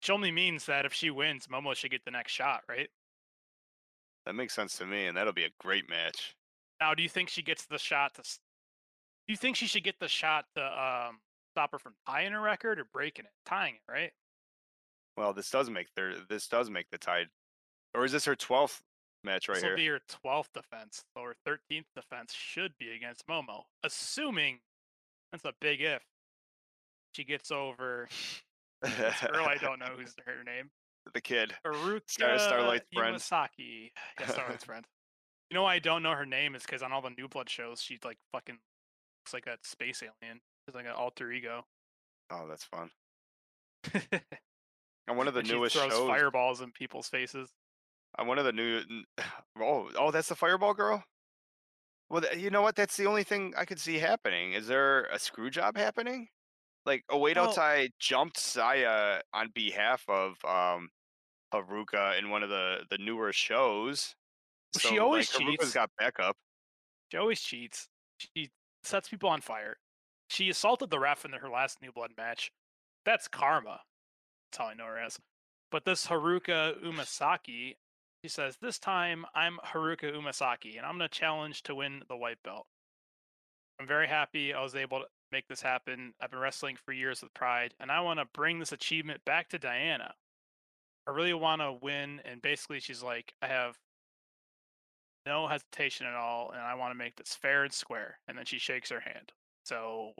which 0.04 0.10
only 0.10 0.30
means 0.30 0.66
that 0.66 0.84
if 0.84 0.92
she 0.92 1.08
wins, 1.10 1.46
Momo 1.46 1.74
should 1.74 1.90
get 1.90 2.04
the 2.04 2.10
next 2.10 2.30
shot, 2.30 2.60
right? 2.68 2.90
That 4.26 4.34
makes 4.34 4.52
sense 4.52 4.76
to 4.76 4.84
me, 4.84 5.06
and 5.06 5.16
that'll 5.16 5.32
be 5.32 5.44
a 5.44 5.50
great 5.58 5.88
match. 5.88 6.36
Now, 6.78 6.92
do 6.92 7.02
you 7.02 7.08
think 7.08 7.30
she 7.30 7.40
gets 7.40 7.64
the 7.64 7.78
shot 7.78 8.12
to? 8.16 8.22
Do 8.22 9.32
you 9.32 9.38
think 9.38 9.56
she 9.56 9.66
should 9.66 9.82
get 9.82 9.98
the 10.00 10.08
shot 10.08 10.44
to 10.56 10.62
um 10.62 11.20
stop 11.54 11.72
her 11.72 11.78
from 11.78 11.94
tying 12.06 12.32
her 12.32 12.40
record 12.42 12.78
or 12.78 12.84
breaking 12.92 13.24
it? 13.24 13.30
Tying 13.46 13.76
it, 13.76 13.90
right? 13.90 14.10
Well, 15.16 15.32
this 15.32 15.48
does 15.48 15.70
make 15.70 15.86
their 15.96 16.16
this 16.28 16.48
does 16.48 16.68
make 16.68 16.90
the 16.90 16.98
tide, 16.98 17.28
or 17.94 18.04
is 18.04 18.12
this 18.12 18.26
her 18.26 18.36
twelfth 18.36 18.82
match 19.22 19.48
right 19.48 19.54
this 19.54 19.62
will 19.62 19.70
here? 19.70 19.76
be 19.76 19.86
her 19.86 20.00
12th 20.22 20.52
defense. 20.52 21.02
So 21.16 21.22
her 21.22 21.36
13th 21.48 21.86
defense 21.96 22.34
should 22.34 22.72
be 22.78 22.90
against 22.90 23.26
Momo, 23.26 23.62
assuming 23.82 24.58
that's 25.32 25.46
a 25.46 25.54
big 25.62 25.80
if. 25.80 26.02
She 27.12 27.24
gets 27.24 27.50
over 27.50 28.06
this 28.82 29.20
girl. 29.20 29.46
I 29.46 29.56
don't 29.60 29.78
know 29.78 29.86
who's 29.98 30.14
her 30.26 30.44
name. 30.44 30.70
the 31.12 31.20
kid. 31.20 31.54
Haruka 31.66 32.00
Star- 32.06 32.38
Starlight's 32.38 32.86
friend. 32.94 33.16
Iwasaki. 33.16 33.90
Yeah, 34.20 34.26
Starlight's 34.26 34.64
friend. 34.64 34.84
You 35.50 35.54
know 35.56 35.62
why 35.64 35.74
I 35.74 35.78
don't 35.78 36.02
know 36.02 36.12
her 36.12 36.26
name 36.26 36.54
is 36.54 36.62
because 36.62 36.82
on 36.82 36.92
all 36.92 37.02
the 37.02 37.10
New 37.10 37.28
Blood 37.28 37.48
shows, 37.50 37.80
she 37.82 37.98
like 38.04 38.18
fucking 38.32 38.56
looks 39.22 39.32
like 39.34 39.46
a 39.46 39.56
space 39.62 40.02
alien. 40.02 40.40
She's 40.66 40.74
like 40.74 40.86
an 40.86 40.92
alter 40.92 41.30
ego. 41.30 41.64
Oh, 42.30 42.46
that's 42.48 42.64
fun. 42.64 42.90
On 45.08 45.16
one 45.18 45.28
of 45.28 45.34
the 45.34 45.40
And 45.40 45.48
she 45.48 45.54
newest 45.54 45.76
throws 45.76 45.92
shows, 45.92 46.08
fireballs 46.08 46.60
in 46.62 46.72
people's 46.72 47.08
faces. 47.08 47.50
on 48.18 48.26
one 48.26 48.38
of 48.38 48.46
the 48.46 48.52
new, 48.52 48.80
oh, 49.60 49.90
oh, 49.98 50.10
that's 50.10 50.28
the 50.30 50.34
fireball 50.34 50.72
girl. 50.72 51.04
Well, 52.08 52.22
you 52.36 52.48
know 52.50 52.62
what? 52.62 52.76
That's 52.76 52.96
the 52.96 53.06
only 53.06 53.22
thing 53.24 53.52
I 53.56 53.64
could 53.66 53.78
see 53.78 53.98
happening. 53.98 54.52
Is 54.54 54.66
there 54.66 55.04
a 55.06 55.18
screw 55.18 55.50
job 55.50 55.76
happening? 55.76 56.28
Like 56.86 57.04
Oedo 57.10 57.36
Well- 57.36 57.52
Tai 57.54 57.88
jumped 57.98 58.38
Saya 58.38 59.20
on 59.32 59.50
behalf 59.54 60.04
of 60.08 60.36
um 60.44 60.90
Haruka 61.52 62.18
in 62.18 62.30
one 62.30 62.42
of 62.42 62.50
the 62.50 62.84
the 62.90 62.98
newer 62.98 63.32
shows. 63.32 64.14
Well, 64.74 64.90
she 64.92 64.98
always 64.98 65.32
like, 65.34 65.42
Haruka's 65.42 65.58
cheats. 65.58 65.72
got 65.74 65.90
backup. 65.98 66.36
She 67.10 67.18
always 67.18 67.40
cheats. 67.40 67.88
She 68.18 68.50
sets 68.82 69.08
people 69.08 69.28
on 69.28 69.40
fire. 69.40 69.76
She 70.28 70.48
assaulted 70.48 70.90
the 70.90 70.98
ref 70.98 71.24
in 71.24 71.32
her 71.32 71.48
last 71.48 71.80
New 71.80 71.92
Blood 71.92 72.12
match. 72.16 72.50
That's 73.04 73.28
karma. 73.28 73.80
That's 74.50 74.58
how 74.58 74.66
I 74.66 74.74
know 74.74 74.86
her 74.86 74.98
as. 74.98 75.18
But 75.70 75.84
this 75.84 76.06
Haruka 76.06 76.82
Umesaki, 76.82 77.76
she 78.22 78.28
says, 78.28 78.56
This 78.60 78.78
time 78.78 79.26
I'm 79.34 79.58
Haruka 79.64 80.12
Umesaki 80.12 80.76
and 80.76 80.86
I'm 80.86 80.96
going 80.98 81.08
to 81.08 81.18
challenge 81.18 81.62
to 81.64 81.74
win 81.74 82.02
the 82.08 82.16
white 82.16 82.42
belt. 82.42 82.66
I'm 83.80 83.86
very 83.86 84.08
happy 84.08 84.54
I 84.54 84.62
was 84.62 84.74
able 84.74 85.00
to 85.00 85.06
make 85.34 85.48
this 85.48 85.62
happen. 85.62 86.14
I've 86.20 86.30
been 86.30 86.40
wrestling 86.40 86.76
for 86.76 86.92
years 86.92 87.20
with 87.20 87.34
pride 87.34 87.74
and 87.80 87.90
I 87.90 88.00
want 88.00 88.20
to 88.20 88.26
bring 88.32 88.60
this 88.60 88.72
achievement 88.72 89.24
back 89.24 89.48
to 89.48 89.58
Diana. 89.58 90.14
I 91.06 91.10
really 91.10 91.34
want 91.34 91.60
to 91.60 91.76
win. 91.82 92.20
And 92.24 92.40
basically, 92.40 92.80
she's 92.80 93.02
like, 93.02 93.34
I 93.42 93.48
have 93.48 93.76
no 95.26 95.48
hesitation 95.48 96.06
at 96.06 96.14
all, 96.14 96.50
and 96.50 96.60
I 96.60 96.74
want 96.74 96.92
to 96.92 96.98
make 96.98 97.16
this 97.16 97.34
fair 97.34 97.64
and 97.64 97.72
square. 97.72 98.18
And 98.28 98.36
then 98.38 98.44
she 98.44 98.58
shakes 98.58 98.90
her 98.90 99.00
hand. 99.00 99.32
So 99.64 100.12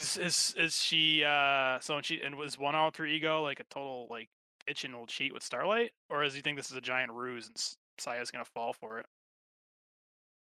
is 0.00 0.16
is, 0.16 0.54
is 0.58 0.76
she 0.76 1.24
uh 1.24 1.78
so 1.80 2.00
she 2.02 2.20
and 2.22 2.36
was 2.36 2.58
one 2.58 2.74
alter 2.74 3.06
ego 3.06 3.42
like 3.42 3.60
a 3.60 3.64
total 3.64 4.06
like 4.10 4.28
bitch 4.68 4.84
and 4.84 4.94
will 4.94 5.06
cheat 5.06 5.34
with 5.34 5.42
Starlight, 5.42 5.92
or 6.08 6.22
does 6.22 6.34
he 6.34 6.40
think 6.40 6.56
this 6.56 6.70
is 6.70 6.76
a 6.76 6.80
giant 6.80 7.12
ruse 7.12 7.46
and 7.48 7.56
Saya's 7.98 8.30
gonna 8.30 8.44
fall 8.44 8.72
for 8.72 8.98
it? 8.98 9.06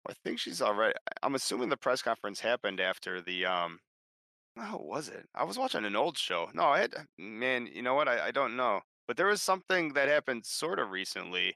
I 0.09 0.13
think 0.23 0.39
she's 0.39 0.61
all 0.61 0.73
right. 0.73 0.95
I'm 1.23 1.35
assuming 1.35 1.69
the 1.69 1.77
press 1.77 2.01
conference 2.01 2.39
happened 2.39 2.79
after 2.79 3.21
the 3.21 3.45
um. 3.45 3.79
How 4.57 4.79
was 4.79 5.07
it? 5.07 5.27
I 5.35 5.43
was 5.43 5.57
watching 5.59 5.85
an 5.85 5.95
old 5.95 6.17
show. 6.17 6.49
No, 6.53 6.63
I 6.63 6.79
had 6.79 6.95
man. 7.17 7.67
You 7.71 7.83
know 7.83 7.93
what? 7.93 8.07
I, 8.07 8.27
I 8.27 8.31
don't 8.31 8.55
know, 8.55 8.81
but 9.07 9.17
there 9.17 9.27
was 9.27 9.41
something 9.41 9.93
that 9.93 10.07
happened 10.07 10.45
sort 10.45 10.79
of 10.79 10.89
recently, 10.91 11.55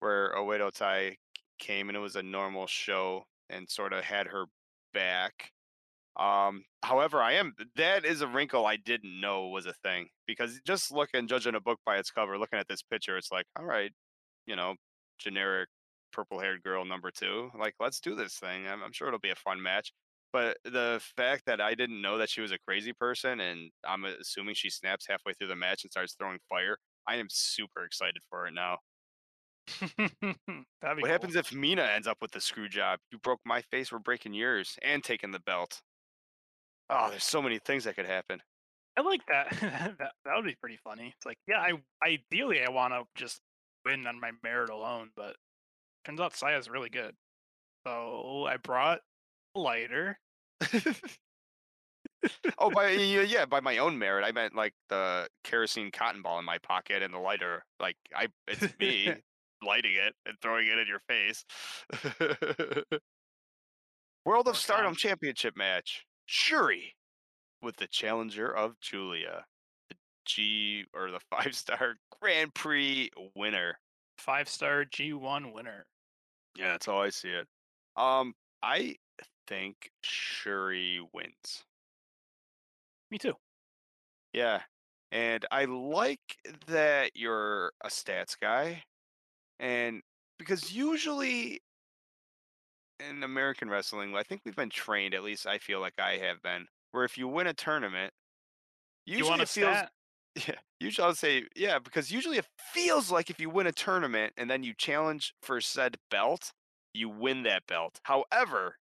where 0.00 0.32
Oedo 0.36 0.72
Tai 0.72 1.16
came 1.58 1.88
and 1.88 1.96
it 1.96 2.00
was 2.00 2.16
a 2.16 2.22
normal 2.22 2.66
show 2.66 3.24
and 3.50 3.68
sort 3.68 3.92
of 3.92 4.04
had 4.04 4.26
her 4.28 4.46
back. 4.94 5.50
Um, 6.18 6.64
however, 6.82 7.20
I 7.22 7.34
am 7.34 7.54
that 7.76 8.04
is 8.04 8.20
a 8.22 8.26
wrinkle 8.28 8.66
I 8.66 8.76
didn't 8.76 9.20
know 9.20 9.48
was 9.48 9.66
a 9.66 9.74
thing 9.84 10.08
because 10.26 10.60
just 10.66 10.92
looking, 10.92 11.26
judging 11.28 11.54
a 11.54 11.60
book 11.60 11.78
by 11.86 11.98
its 11.98 12.10
cover, 12.10 12.38
looking 12.38 12.58
at 12.58 12.68
this 12.68 12.82
picture, 12.82 13.16
it's 13.16 13.32
like, 13.32 13.46
all 13.58 13.64
right, 13.64 13.92
you 14.46 14.56
know, 14.56 14.74
generic 15.18 15.68
purple-haired 16.12 16.62
girl 16.62 16.84
number 16.84 17.10
two. 17.10 17.50
Like, 17.58 17.74
let's 17.80 18.00
do 18.00 18.14
this 18.14 18.34
thing. 18.34 18.66
I'm, 18.66 18.82
I'm 18.82 18.92
sure 18.92 19.08
it'll 19.08 19.20
be 19.20 19.30
a 19.30 19.36
fun 19.36 19.62
match. 19.62 19.92
But 20.32 20.58
the 20.64 21.00
fact 21.16 21.44
that 21.46 21.60
I 21.60 21.74
didn't 21.74 22.00
know 22.00 22.18
that 22.18 22.30
she 22.30 22.40
was 22.40 22.52
a 22.52 22.58
crazy 22.58 22.92
person, 22.92 23.40
and 23.40 23.70
I'm 23.84 24.04
assuming 24.04 24.54
she 24.54 24.70
snaps 24.70 25.06
halfway 25.08 25.32
through 25.32 25.48
the 25.48 25.56
match 25.56 25.82
and 25.82 25.90
starts 25.90 26.14
throwing 26.14 26.38
fire, 26.48 26.76
I 27.08 27.16
am 27.16 27.26
super 27.28 27.84
excited 27.84 28.22
for 28.30 28.46
it 28.46 28.54
now. 28.54 28.78
What 30.82 31.02
cool. 31.02 31.08
happens 31.08 31.36
if 31.36 31.52
Mina 31.52 31.82
ends 31.82 32.06
up 32.06 32.16
with 32.22 32.30
the 32.30 32.40
screw 32.40 32.68
job? 32.68 32.98
You 33.12 33.18
broke 33.18 33.40
my 33.44 33.60
face, 33.60 33.92
we're 33.92 33.98
breaking 33.98 34.32
yours, 34.32 34.76
and 34.82 35.04
taking 35.04 35.30
the 35.30 35.40
belt. 35.40 35.82
Oh, 36.88 37.08
there's 37.10 37.24
so 37.24 37.42
many 37.42 37.58
things 37.58 37.84
that 37.84 37.96
could 37.96 38.06
happen. 38.06 38.40
I 38.96 39.02
like 39.02 39.20
that. 39.26 39.50
that 39.98 40.12
that 40.24 40.34
would 40.34 40.46
be 40.46 40.56
pretty 40.60 40.78
funny. 40.82 41.12
It's 41.16 41.26
like, 41.26 41.38
yeah, 41.46 41.58
I 41.58 41.72
ideally 42.04 42.62
I 42.64 42.70
want 42.70 42.94
to 42.94 43.04
just 43.14 43.40
win 43.84 44.06
on 44.06 44.18
my 44.20 44.30
merit 44.42 44.70
alone, 44.70 45.10
but 45.16 45.36
turns 46.04 46.20
out 46.20 46.34
Saya's 46.34 46.68
really 46.68 46.90
good. 46.90 47.14
So 47.86 48.46
I 48.48 48.56
brought 48.56 49.00
a 49.54 49.60
lighter. 49.60 50.18
oh, 52.58 52.70
by 52.70 52.90
yeah, 52.90 53.22
yeah, 53.22 53.44
by 53.46 53.60
my 53.60 53.78
own 53.78 53.98
merit, 53.98 54.24
I 54.24 54.32
meant 54.32 54.54
like 54.54 54.74
the 54.88 55.28
kerosene 55.44 55.90
cotton 55.90 56.22
ball 56.22 56.38
in 56.38 56.44
my 56.44 56.58
pocket 56.58 57.02
and 57.02 57.14
the 57.14 57.18
lighter. 57.18 57.64
Like 57.78 57.96
I, 58.14 58.28
it's 58.46 58.66
me 58.80 59.14
lighting 59.64 59.94
it 59.94 60.14
and 60.26 60.36
throwing 60.42 60.68
it 60.68 60.78
in 60.78 60.86
your 60.86 61.00
face. 61.08 61.44
World 64.24 64.48
of 64.48 64.56
Stardom. 64.56 64.94
Championship 64.94 65.56
match: 65.56 66.04
Shuri 66.26 66.94
with 67.62 67.76
the 67.76 67.86
challenger 67.86 68.54
of 68.54 68.78
Julia, 68.80 69.44
the 69.88 69.96
G 70.26 70.84
or 70.94 71.10
the 71.10 71.20
five 71.30 71.54
star 71.54 71.96
Grand 72.20 72.54
Prix 72.54 73.10
winner. 73.34 73.78
Five 74.20 74.48
star 74.48 74.84
G1 74.84 75.52
winner. 75.52 75.86
Yeah, 76.54 76.72
that's 76.72 76.86
how 76.86 77.00
I 77.00 77.10
see 77.10 77.30
it. 77.30 77.48
Um, 77.96 78.34
I 78.62 78.96
think 79.46 79.90
Shuri 80.02 81.00
wins. 81.12 81.64
Me 83.10 83.18
too. 83.18 83.34
Yeah. 84.32 84.62
And 85.12 85.44
I 85.50 85.64
like 85.64 86.38
that 86.66 87.16
you're 87.16 87.72
a 87.82 87.88
stats 87.88 88.38
guy. 88.38 88.84
And 89.60 90.02
because 90.38 90.72
usually 90.72 91.62
in 92.98 93.22
American 93.22 93.68
wrestling, 93.70 94.14
I 94.14 94.22
think 94.22 94.42
we've 94.44 94.54
been 94.56 94.70
trained, 94.70 95.14
at 95.14 95.22
least 95.22 95.46
I 95.46 95.58
feel 95.58 95.80
like 95.80 95.98
I 95.98 96.18
have 96.18 96.42
been, 96.42 96.68
where 96.92 97.04
if 97.04 97.16
you 97.18 97.28
win 97.28 97.46
a 97.46 97.54
tournament, 97.54 98.12
You 99.04 99.26
want 99.26 99.42
a 99.42 99.42
it 99.42 99.48
feels 99.48 99.78
stat? 99.78 99.92
yeah, 100.36 100.60
usually 100.80 101.06
I'll 101.06 101.14
say 101.14 101.44
yeah, 101.54 101.78
because 101.78 102.10
usually 102.10 102.38
it 102.38 102.46
feels 102.72 103.10
like 103.10 103.30
if 103.30 103.38
you 103.38 103.50
win 103.50 103.66
a 103.66 103.72
tournament 103.72 104.32
and 104.36 104.50
then 104.50 104.62
you 104.62 104.74
challenge 104.74 105.34
for 105.42 105.60
said 105.60 105.96
belt, 106.10 106.52
you 106.92 107.08
win 107.08 107.42
that 107.44 107.66
belt. 107.66 108.00
However, 108.02 108.76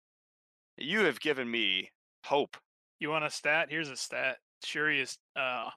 you 0.78 1.02
have 1.02 1.20
given 1.20 1.50
me 1.50 1.92
hope. 2.26 2.58
You 3.00 3.10
want 3.10 3.26
a 3.26 3.30
stat? 3.30 3.68
Here's 3.70 3.90
a 3.90 3.96
stat. 3.96 4.38
Shuri 4.64 5.02
is 5.02 5.18
uh 5.36 5.70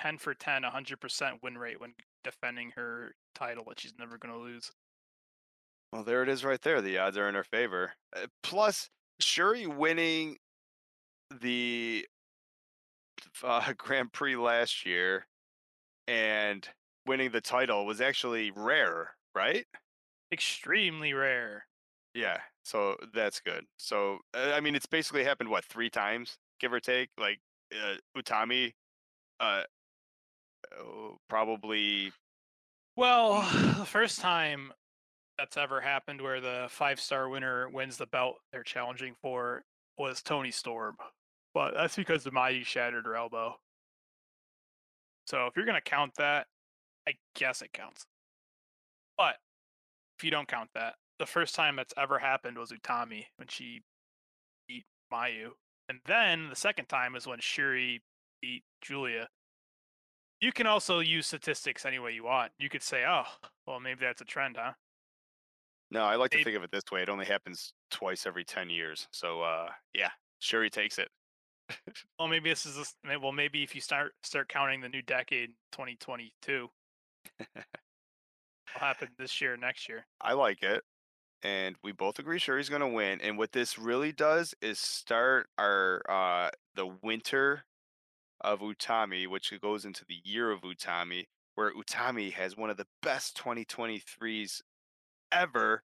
10 0.00 0.18
for 0.18 0.34
10, 0.34 0.62
100% 0.62 1.32
win 1.42 1.56
rate 1.56 1.80
when 1.80 1.94
defending 2.24 2.72
her 2.74 3.14
title 3.34 3.64
that 3.68 3.78
she's 3.78 3.94
never 3.98 4.18
going 4.18 4.34
to 4.34 4.40
lose. 4.40 4.72
Well, 5.92 6.02
there 6.02 6.24
it 6.24 6.28
is 6.28 6.44
right 6.44 6.60
there. 6.60 6.82
The 6.82 6.98
odds 6.98 7.16
are 7.16 7.28
in 7.28 7.36
her 7.36 7.44
favor. 7.44 7.92
Uh, 8.16 8.26
plus, 8.42 8.90
Shuri 9.20 9.66
winning 9.68 10.36
the 11.40 12.04
uh, 13.44 13.72
Grand 13.78 14.12
Prix 14.12 14.34
last 14.34 14.84
year 14.84 15.26
and 16.08 16.68
winning 17.06 17.30
the 17.30 17.40
title 17.40 17.86
was 17.86 18.00
actually 18.00 18.50
rare, 18.50 19.10
right? 19.34 19.66
Extremely 20.32 21.12
rare. 21.12 21.66
Yeah, 22.14 22.38
so 22.64 22.96
that's 23.12 23.40
good. 23.40 23.64
So 23.76 24.18
uh, 24.34 24.52
I 24.54 24.60
mean, 24.60 24.74
it's 24.74 24.86
basically 24.86 25.24
happened 25.24 25.50
what 25.50 25.64
three 25.64 25.90
times, 25.90 26.38
give 26.60 26.72
or 26.72 26.80
take. 26.80 27.10
Like 27.18 27.40
uh, 27.72 27.96
Utami, 28.16 28.72
uh, 29.40 29.62
oh, 30.78 31.16
probably 31.28 32.12
Well, 32.96 33.42
the 33.78 33.84
first 33.84 34.20
time 34.20 34.72
that's 35.38 35.56
ever 35.56 35.80
happened 35.80 36.20
where 36.20 36.40
the 36.40 36.66
five 36.70 37.00
star 37.00 37.28
winner 37.28 37.68
wins 37.68 37.96
the 37.96 38.06
belt 38.06 38.36
they're 38.52 38.62
challenging 38.62 39.14
for 39.20 39.64
was 39.98 40.22
Toni 40.22 40.50
Storm. 40.50 40.96
But 41.52 41.74
that's 41.74 41.96
because 41.96 42.24
the 42.24 42.30
Mayu 42.30 42.64
shattered 42.64 43.06
her 43.06 43.16
elbow. 43.16 43.56
So 45.26 45.46
if 45.46 45.56
you're 45.56 45.66
gonna 45.66 45.80
count 45.80 46.14
that, 46.16 46.46
I 47.08 47.14
guess 47.34 47.62
it 47.62 47.72
counts. 47.72 48.06
But 49.16 49.36
if 50.18 50.24
you 50.24 50.30
don't 50.30 50.48
count 50.48 50.70
that, 50.74 50.94
the 51.18 51.26
first 51.26 51.54
time 51.54 51.76
that's 51.76 51.94
ever 51.96 52.18
happened 52.18 52.58
was 52.58 52.72
Utami 52.72 53.26
when 53.36 53.48
she 53.48 53.82
beat 54.68 54.84
Mayu. 55.12 55.50
And 55.88 56.00
then 56.06 56.48
the 56.48 56.56
second 56.56 56.86
time 56.86 57.14
is 57.14 57.26
when 57.26 57.40
Shuri 57.40 58.02
beat 58.40 58.64
Julia. 58.80 59.28
You 60.40 60.52
can 60.52 60.66
also 60.66 61.00
use 61.00 61.26
statistics 61.26 61.86
any 61.86 61.98
way 61.98 62.12
you 62.12 62.24
want. 62.24 62.52
You 62.58 62.68
could 62.68 62.82
say, 62.82 63.04
oh, 63.06 63.24
well, 63.66 63.80
maybe 63.80 64.00
that's 64.02 64.20
a 64.20 64.24
trend, 64.24 64.56
huh? 64.58 64.72
no. 65.90 66.04
I 66.04 66.16
like 66.16 66.30
to 66.32 66.42
think 66.42 66.56
of 66.56 66.62
it 66.64 66.70
this 66.70 66.84
way: 66.92 67.02
it 67.02 67.08
only 67.08 67.26
happens 67.26 67.72
twice 67.90 68.26
every 68.26 68.44
ten 68.44 68.68
years. 68.68 69.08
So 69.12 69.42
uh, 69.42 69.68
yeah, 69.94 70.10
Shuri 70.40 70.70
takes 70.70 70.98
it. 70.98 71.08
Well, 72.18 72.28
maybe 72.28 72.50
this 72.50 72.66
is 72.66 72.76
this, 72.76 72.94
well, 73.20 73.32
maybe 73.32 73.62
if 73.62 73.74
you 73.74 73.80
start 73.80 74.12
start 74.22 74.48
counting 74.48 74.80
the 74.80 74.88
new 74.88 75.02
decade, 75.02 75.50
2022, 75.72 76.68
will 77.40 77.46
happen 78.74 79.08
this 79.18 79.40
year, 79.40 79.56
next 79.56 79.88
year. 79.88 80.06
I 80.20 80.32
like 80.34 80.62
it. 80.62 80.82
And 81.42 81.76
we 81.82 81.92
both 81.92 82.18
agree 82.18 82.38
Shuri's 82.38 82.68
gonna 82.68 82.88
win. 82.88 83.20
And 83.20 83.36
what 83.36 83.52
this 83.52 83.78
really 83.78 84.12
does 84.12 84.54
is 84.62 84.78
start 84.78 85.48
our 85.58 86.02
uh 86.08 86.50
the 86.74 86.86
winter 87.02 87.64
of 88.40 88.60
Utami, 88.60 89.26
which 89.26 89.52
goes 89.60 89.84
into 89.84 90.04
the 90.08 90.20
year 90.24 90.50
of 90.50 90.62
Utami, 90.62 91.24
where 91.54 91.72
Utami 91.72 92.32
has 92.32 92.56
one 92.56 92.70
of 92.70 92.76
the 92.76 92.86
best 93.02 93.36
2023s 93.36 94.60
ever. 95.32 95.82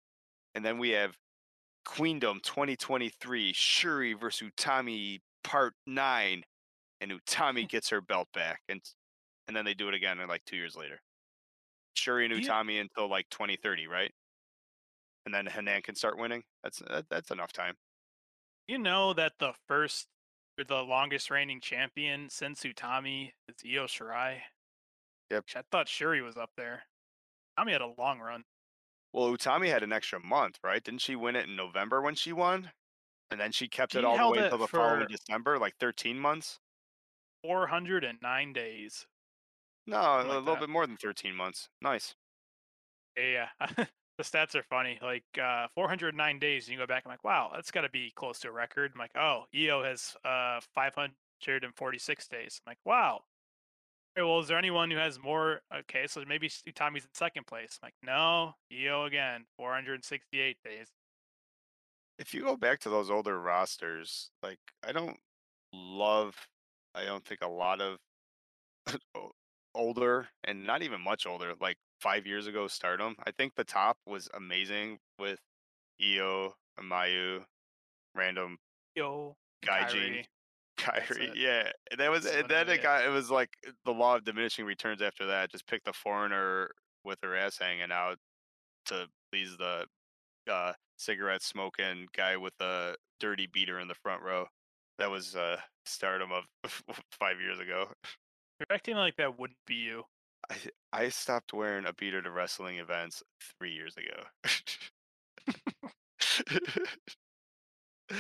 And 0.54 0.64
then 0.64 0.78
we 0.78 0.90
have 0.90 1.16
Queendom 1.85 2.40
2023, 2.42 3.52
Shuri 3.54 4.12
versus 4.12 4.50
Utami 4.50 5.20
part 5.44 5.74
nine, 5.87 6.42
and 7.00 7.11
Utami 7.11 7.68
gets 7.68 7.90
her 7.90 8.00
belt 8.00 8.28
back. 8.35 8.61
And 8.68 8.81
and 9.48 9.57
then 9.57 9.64
they 9.64 9.74
do 9.74 9.88
it 9.88 9.94
again 9.94 10.20
in 10.20 10.28
like 10.28 10.44
two 10.44 10.57
years 10.57 10.76
later. 10.76 11.00
Shuri 11.94 12.24
and 12.24 12.35
Utami 12.35 12.81
until 12.81 13.09
like 13.09 13.28
2030, 13.31 13.87
right? 13.87 14.11
And 15.26 15.35
then 15.35 15.46
Hanan 15.46 15.83
can 15.83 15.94
start 15.94 16.18
winning. 16.18 16.42
That's 16.62 16.81
that, 16.88 17.05
that's 17.11 17.31
enough 17.31 17.52
time. 17.52 17.74
You 18.66 18.78
know 18.78 19.12
that 19.14 19.33
the 19.38 19.52
first, 19.68 20.07
or 20.59 20.64
the 20.64 20.83
longest 20.83 21.31
reigning 21.31 21.61
champion 21.61 22.28
since 22.31 22.62
Utami 22.62 23.33
is 23.48 23.57
Io 23.64 23.85
Shirai. 23.85 24.38
Yep. 25.31 25.44
I 25.57 25.62
thought 25.70 25.88
Shuri 25.88 26.22
was 26.22 26.37
up 26.37 26.50
there. 26.57 26.85
Utami 27.59 27.72
had 27.72 27.81
a 27.81 27.92
long 27.98 28.20
run. 28.20 28.44
Well, 29.12 29.31
Utami 29.37 29.68
had 29.68 29.83
an 29.83 29.92
extra 29.92 30.20
month, 30.20 30.59
right? 30.64 30.83
Didn't 30.83 31.02
she 31.02 31.16
win 31.16 31.37
it 31.37 31.46
in 31.46 31.57
November 31.57 32.00
when 32.00 32.14
she 32.14 32.33
won? 32.33 32.70
And 33.33 33.40
then 33.40 33.53
she 33.53 33.68
kept 33.68 33.92
She 33.92 33.99
it 33.99 34.05
all 34.05 34.16
the 34.18 34.29
way 34.29 34.38
until 34.38 34.59
the 34.59 34.68
following 34.68 35.07
December, 35.09 35.59
like 35.59 35.77
13 35.79 36.18
months? 36.18 36.61
409 37.42 38.53
days. 38.53 39.07
No, 39.87 39.97
Something 40.01 40.31
a 40.31 40.35
like 40.35 40.38
little 40.40 40.55
that. 40.55 40.61
bit 40.61 40.68
more 40.68 40.87
than 40.87 40.97
13 40.97 41.35
months. 41.35 41.68
Nice. 41.81 42.14
Yeah, 43.16 43.49
the 43.77 43.88
stats 44.23 44.55
are 44.55 44.62
funny. 44.62 44.99
Like 45.03 45.25
uh, 45.40 45.68
409 45.75 46.38
days, 46.38 46.66
and 46.66 46.73
you 46.73 46.79
go 46.79 46.87
back. 46.87 47.03
I'm 47.05 47.11
like, 47.11 47.25
wow, 47.25 47.51
that's 47.55 47.71
got 47.71 47.83
to 47.83 47.90
be 47.90 48.12
close 48.14 48.38
to 48.40 48.49
a 48.49 48.53
record. 48.53 48.92
I'm 48.95 48.99
like, 48.99 49.16
oh, 49.16 49.45
Io 49.55 49.83
has 49.83 50.16
uh 50.25 50.61
546 50.75 52.29
days. 52.29 52.61
I'm 52.66 52.71
like, 52.71 52.79
wow. 52.85 53.21
Well, 54.16 54.40
is 54.40 54.49
there 54.49 54.59
anyone 54.59 54.90
who 54.90 54.99
has 54.99 55.18
more? 55.18 55.62
Okay, 55.75 56.07
so 56.07 56.23
maybe 56.27 56.51
Tommy's 56.75 57.05
in 57.05 57.11
second 57.14 57.47
place. 57.47 57.79
I'm 57.83 57.87
like, 57.87 57.95
no, 58.03 58.55
Io 58.73 59.05
again, 59.05 59.45
468 59.57 60.59
days. 60.64 60.88
If 62.18 62.35
you 62.35 62.42
go 62.42 62.57
back 62.57 62.81
to 62.81 62.90
those 62.90 63.11
older 63.11 63.40
rosters, 63.40 64.31
like 64.42 64.59
I 64.87 64.92
don't 64.92 65.18
love 65.72 66.35
I 66.94 67.05
don't 67.05 67.25
think 67.25 67.40
a 67.42 67.48
lot 67.48 67.81
of 67.81 67.98
older 69.75 70.29
and 70.44 70.66
not 70.66 70.83
even 70.83 71.01
much 71.01 71.27
older, 71.27 71.55
like 71.61 71.77
5 72.01 72.27
years 72.27 72.46
ago 72.46 72.68
stardom. 72.68 73.16
I 73.27 73.31
think 73.33 73.55
the 73.55 73.64
top 73.64 73.96
was 74.07 74.29
amazing 74.35 74.98
with 75.18 75.40
Io, 76.03 76.55
Amayu, 76.79 77.44
random 78.14 78.59
Yo, 78.94 79.37
Gaijin, 79.64 80.25
Kairi. 80.25 80.27
Kairi, 80.79 81.31
yeah, 81.35 81.70
and 81.90 82.01
that 82.01 82.11
was, 82.11 82.25
That's 82.25 82.37
and 82.37 82.48
then 82.48 82.68
it 82.68 82.75
it. 82.75 82.83
got, 82.83 83.05
it 83.05 83.09
was 83.11 83.31
like 83.31 83.51
uh, 83.66 83.72
the 83.85 83.92
law 83.92 84.16
of 84.16 84.25
diminishing 84.25 84.64
returns 84.66 85.01
after 85.03 85.27
that. 85.27 85.51
Just 85.51 85.66
pick 85.66 85.83
the 85.85 85.92
foreigner 85.92 86.70
with 87.05 87.18
her 87.22 87.37
ass 87.37 87.59
hanging 87.59 87.92
out 87.92 88.18
to 88.87 89.07
please 89.31 89.57
the 89.59 89.87
uh, 90.50 90.72
cigarette 90.96 91.42
smoking 91.42 92.09
guy 92.16 92.37
with 92.37 92.55
a 92.61 92.94
dirty 93.20 93.48
beater 93.52 93.78
in 93.78 93.88
the 93.88 93.94
front 93.94 94.22
row. 94.22 94.46
That 94.98 95.11
was 95.11 95.35
uh, 95.35 95.57
stardom 95.85 96.31
of 96.33 96.44
five 97.18 97.40
years 97.40 97.59
ago. 97.59 97.88
You're 98.61 98.76
acting 98.76 98.96
like 98.96 99.16
that 99.16 99.38
wouldn't 99.38 99.59
be 99.66 99.74
you. 99.74 100.05
I 100.50 100.57
I 100.92 101.09
stopped 101.09 101.52
wearing 101.52 101.87
a 101.87 101.92
beater 101.92 102.20
to 102.22 102.31
wrestling 102.31 102.78
events 102.78 103.22
three 103.59 103.72
years 103.72 103.96
ago. 103.96 104.24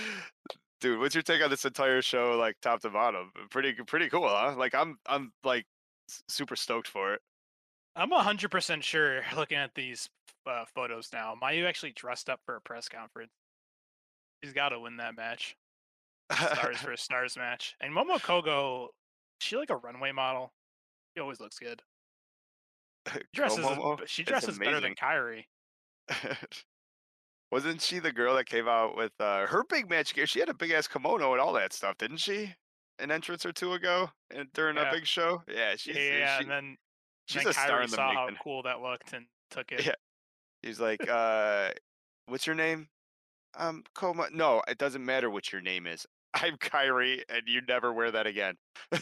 Dude, 0.80 0.98
what's 0.98 1.14
your 1.14 1.22
take 1.22 1.42
on 1.42 1.50
this 1.50 1.64
entire 1.64 2.02
show, 2.02 2.36
like 2.36 2.56
top 2.60 2.80
to 2.82 2.90
bottom? 2.90 3.30
Pretty 3.50 3.74
pretty 3.86 4.08
cool, 4.08 4.28
huh? 4.28 4.54
Like 4.56 4.74
I'm 4.74 4.98
I'm 5.06 5.32
like 5.44 5.66
super 6.28 6.56
stoked 6.56 6.88
for 6.88 7.14
it. 7.14 7.20
I'm 7.94 8.10
hundred 8.10 8.50
percent 8.50 8.82
sure. 8.82 9.22
Looking 9.36 9.58
at 9.58 9.74
these 9.74 10.08
uh, 10.46 10.64
photos 10.74 11.08
now, 11.12 11.34
Mayu 11.42 11.66
actually 11.66 11.92
dressed 11.92 12.28
up 12.30 12.40
for 12.44 12.56
a 12.56 12.60
press 12.60 12.88
conference. 12.88 13.32
She's 14.42 14.52
got 14.52 14.70
to 14.70 14.80
win 14.80 14.96
that 14.96 15.16
match. 15.16 15.56
Stars 16.32 16.78
for 16.82 16.92
a 16.92 16.98
stars 16.98 17.36
match. 17.36 17.74
And 17.80 17.94
Momo 17.94 18.20
Kohgo, 18.20 18.88
she 19.40 19.56
like 19.56 19.70
a 19.70 19.76
runway 19.76 20.12
model. 20.12 20.52
She 21.14 21.20
always 21.20 21.40
looks 21.40 21.58
good. 21.58 21.82
She 23.12 23.20
dresses, 23.34 23.66
she 24.06 24.22
dresses 24.22 24.58
better 24.58 24.80
than. 24.80 24.94
Kairi. 24.94 25.44
Wasn't 27.50 27.82
she 27.82 27.98
the 27.98 28.12
girl 28.12 28.36
that 28.36 28.46
came 28.46 28.66
out 28.66 28.96
with 28.96 29.12
uh, 29.20 29.46
her 29.46 29.64
big 29.68 29.90
match 29.90 30.14
gear? 30.14 30.26
She 30.26 30.40
had 30.40 30.48
a 30.48 30.54
big 30.54 30.70
ass 30.70 30.88
kimono 30.88 31.32
and 31.32 31.40
all 31.40 31.52
that 31.52 31.72
stuff, 31.72 31.98
didn't 31.98 32.18
she? 32.18 32.54
An 32.98 33.10
entrance 33.10 33.44
or 33.44 33.52
two 33.52 33.72
ago, 33.74 34.08
and 34.34 34.48
during 34.54 34.76
Yeah. 34.76 34.88
a 34.88 34.92
big 34.92 35.06
show. 35.06 35.42
Yeah, 35.48 35.74
she's 35.76 35.96
yeah, 35.96 36.02
yeah, 36.02 36.36
she- 36.38 36.42
and 36.44 36.50
then, 36.50 36.76
she's 37.26 37.42
then 37.42 37.50
a 37.50 37.52
star 37.52 37.80
Kairi 37.80 37.84
in 37.84 37.90
the 37.90 37.96
saw 37.96 38.12
how 38.12 38.28
cool 38.42 38.62
that 38.62 38.80
looked 38.80 39.12
and 39.12 39.26
took 39.50 39.72
it. 39.72 39.84
Yeah. 39.84 39.94
He's 40.62 40.80
like, 40.80 41.08
uh, 41.08 41.70
"What's 42.26 42.46
your 42.46 42.56
name?" 42.56 42.88
Um, 43.54 43.84
Koma. 43.94 44.28
No, 44.32 44.62
it 44.68 44.78
doesn't 44.78 45.04
matter 45.04 45.30
what 45.30 45.52
your 45.52 45.60
name 45.60 45.86
is. 45.86 46.06
I'm 46.34 46.56
Kairi, 46.56 47.22
and 47.28 47.42
you 47.46 47.60
never 47.62 47.92
wear 47.92 48.10
that 48.10 48.26
again. 48.26 48.56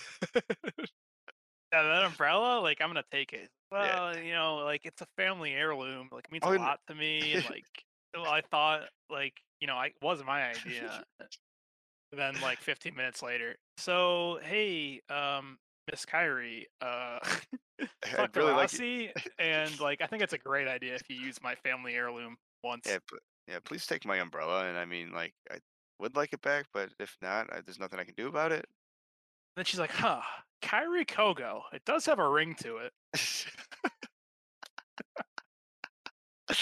Yeah, 1.72 1.84
that 1.84 2.04
umbrella, 2.04 2.60
like 2.60 2.80
I'm 2.80 2.88
gonna 2.88 3.04
take 3.12 3.32
it. 3.32 3.48
Yeah. 3.72 3.78
Well, 4.10 4.18
you 4.18 4.32
know, 4.32 4.56
like 4.56 4.80
it's 4.84 5.02
a 5.02 5.06
family 5.16 5.52
heirloom. 5.52 6.08
Like 6.10 6.24
it 6.24 6.32
means 6.32 6.42
Oh, 6.44 6.56
a 6.56 6.58
lot 6.58 6.80
to 6.88 6.94
me. 6.94 7.34
And 7.34 7.44
like, 7.50 7.64
well, 8.14 8.26
I 8.26 8.42
thought, 8.50 8.88
like, 9.08 9.34
you 9.60 9.68
know, 9.68 9.76
I 9.76 9.92
wasn't 10.02 10.26
my 10.26 10.50
idea. 10.50 11.04
then, 12.12 12.34
like, 12.42 12.58
15 12.58 12.96
minutes 12.96 13.22
later, 13.22 13.54
so 13.76 14.40
hey, 14.42 15.00
um, 15.08 15.58
Miss 15.90 16.04
Kairi, 16.04 16.64
uh, 16.80 17.18
I 17.80 18.16
Dr. 18.16 18.40
really 18.40 18.52
like. 18.52 18.60
Rossi, 18.72 19.12
and 19.38 19.78
like, 19.80 20.00
I 20.00 20.06
think 20.06 20.22
it's 20.22 20.32
a 20.32 20.38
great 20.38 20.68
idea 20.68 20.94
if 20.94 21.02
you 21.08 21.16
use 21.16 21.42
my 21.42 21.54
family 21.56 21.94
heirloom 21.94 22.36
once. 22.62 22.86
Yeah, 22.86 22.98
but, 23.10 23.20
yeah. 23.48 23.58
Please 23.64 23.86
take 23.86 24.04
my 24.04 24.16
umbrella, 24.18 24.66
and 24.68 24.76
I 24.78 24.84
mean, 24.84 25.12
like, 25.12 25.34
I 25.50 25.58
would 25.98 26.16
like 26.16 26.32
it 26.32 26.42
back, 26.42 26.66
but 26.72 26.90
if 26.98 27.16
not, 27.20 27.52
I, 27.52 27.60
there's 27.60 27.80
nothing 27.80 27.98
I 27.98 28.04
can 28.04 28.14
do 28.16 28.28
about 28.28 28.52
it. 28.52 28.66
Then 29.56 29.64
she's 29.64 29.80
like, 29.80 29.90
huh, 29.90 30.20
Kairi 30.62 31.06
Kohgo. 31.06 31.62
It 31.72 31.84
does 31.84 32.06
have 32.06 32.18
a 32.18 32.28
ring 32.28 32.54
to 32.60 32.78
it. 32.78 32.92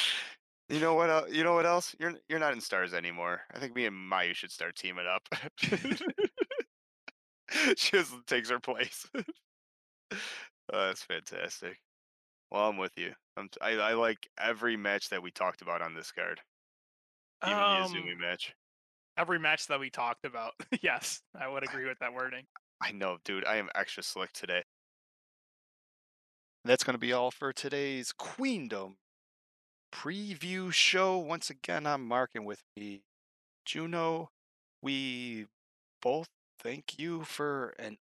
you 0.68 0.80
know 0.80 0.94
what? 0.94 1.10
el- 1.10 1.30
You 1.32 1.44
know 1.44 1.54
what 1.54 1.66
else? 1.66 1.94
You're 1.98 2.14
you're 2.28 2.38
not 2.38 2.54
in 2.54 2.60
stars 2.60 2.94
anymore. 2.94 3.42
I 3.54 3.58
think 3.58 3.74
me 3.76 3.84
and 3.86 3.94
Mayu 3.94 4.34
should 4.34 4.50
start 4.50 4.76
teaming 4.76 5.06
up. 5.06 5.28
she 7.76 7.92
just 7.92 8.14
takes 8.26 8.50
her 8.50 8.60
place. 8.60 9.06
oh, 9.14 10.16
that's 10.70 11.02
fantastic. 11.02 11.78
Well, 12.50 12.68
I'm 12.68 12.76
with 12.78 12.92
you. 12.96 13.12
I'm 13.36 13.48
t- 13.48 13.60
I 13.60 13.72
I 13.76 13.92
like 13.94 14.28
every 14.38 14.76
match 14.76 15.10
that 15.10 15.22
we 15.22 15.30
talked 15.30 15.62
about 15.62 15.82
on 15.82 15.94
this 15.94 16.12
card, 16.12 16.40
even 17.46 17.56
the 17.56 17.64
Um, 17.64 17.92
Azumi 17.92 18.16
match. 18.18 18.54
every 19.16 19.38
match 19.38 19.66
that 19.66 19.80
we 19.80 19.90
talked 19.90 20.24
about. 20.24 20.52
yes, 20.82 21.22
I 21.38 21.48
would 21.48 21.62
agree 21.64 21.86
with 21.86 21.98
that 22.00 22.12
wording. 22.12 22.44
I 22.80 22.92
know, 22.92 23.18
dude. 23.24 23.44
I 23.44 23.56
am 23.56 23.68
extra 23.74 24.02
slick 24.02 24.32
today. 24.32 24.62
That's 26.64 26.84
going 26.84 26.94
to 26.94 26.98
be 26.98 27.12
all 27.12 27.30
for 27.30 27.52
today's 27.52 28.12
Queendom 28.12 28.96
preview 29.92 30.72
show. 30.72 31.18
Once 31.18 31.50
again, 31.50 31.86
I'm 31.86 32.06
marking 32.06 32.44
with 32.44 32.62
me, 32.76 33.02
Juno. 33.64 34.30
We 34.82 35.46
both 36.02 36.28
thank 36.58 36.98
you 36.98 37.24
for 37.24 37.74
an 37.78 37.98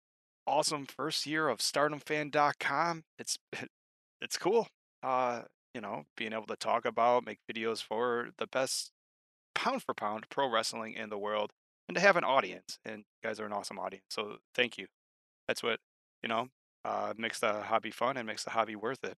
awesome 0.46 0.86
first 0.86 1.26
year 1.26 1.48
of 1.48 1.58
StardomFan.com. 1.58 3.04
It's 3.18 3.38
it's 4.20 4.38
cool. 4.38 4.68
Uh, 5.02 5.42
you 5.74 5.80
know, 5.80 6.04
being 6.16 6.32
able 6.32 6.46
to 6.46 6.56
talk 6.56 6.84
about, 6.84 7.26
make 7.26 7.38
videos 7.50 7.82
for 7.82 8.30
the 8.38 8.46
best 8.46 8.90
pound 9.54 9.82
for 9.82 9.94
pound 9.94 10.26
pro 10.30 10.48
wrestling 10.50 10.94
in 10.94 11.10
the 11.10 11.18
world, 11.18 11.50
and 11.88 11.94
to 11.96 12.00
have 12.00 12.16
an 12.16 12.24
audience. 12.24 12.78
And 12.84 12.98
you 12.98 13.28
guys 13.28 13.40
are 13.40 13.46
an 13.46 13.52
awesome 13.52 13.78
audience. 13.78 14.04
So 14.10 14.36
thank 14.54 14.78
you. 14.78 14.86
That's 15.48 15.62
what 15.62 15.80
you 16.22 16.28
know 16.28 16.48
uh, 16.84 17.14
makes 17.16 17.40
the 17.40 17.62
hobby 17.62 17.90
fun 17.90 18.16
and 18.16 18.26
makes 18.26 18.44
the 18.44 18.50
hobby 18.50 18.76
worth 18.76 19.04
it. 19.04 19.16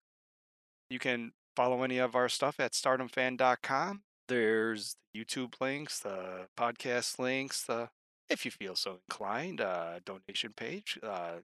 You 0.91 0.99
can 0.99 1.33
follow 1.57 1.83
any 1.83 1.99
of 1.99 2.15
our 2.15 2.29
stuff 2.29 2.61
at 2.61 2.73
stardomfan.com. 2.73 4.03
There's 4.29 4.97
the 5.15 5.25
YouTube 5.25 5.55
links, 5.61 6.01
the 6.01 6.47
podcast 6.59 7.19
links, 7.19 7.65
the 7.65 7.89
if 8.29 8.45
you 8.45 8.51
feel 8.51 8.77
so 8.77 8.99
inclined, 9.09 9.61
uh, 9.61 10.01
donation 10.05 10.53
page, 10.57 10.99
uh, 11.03 11.37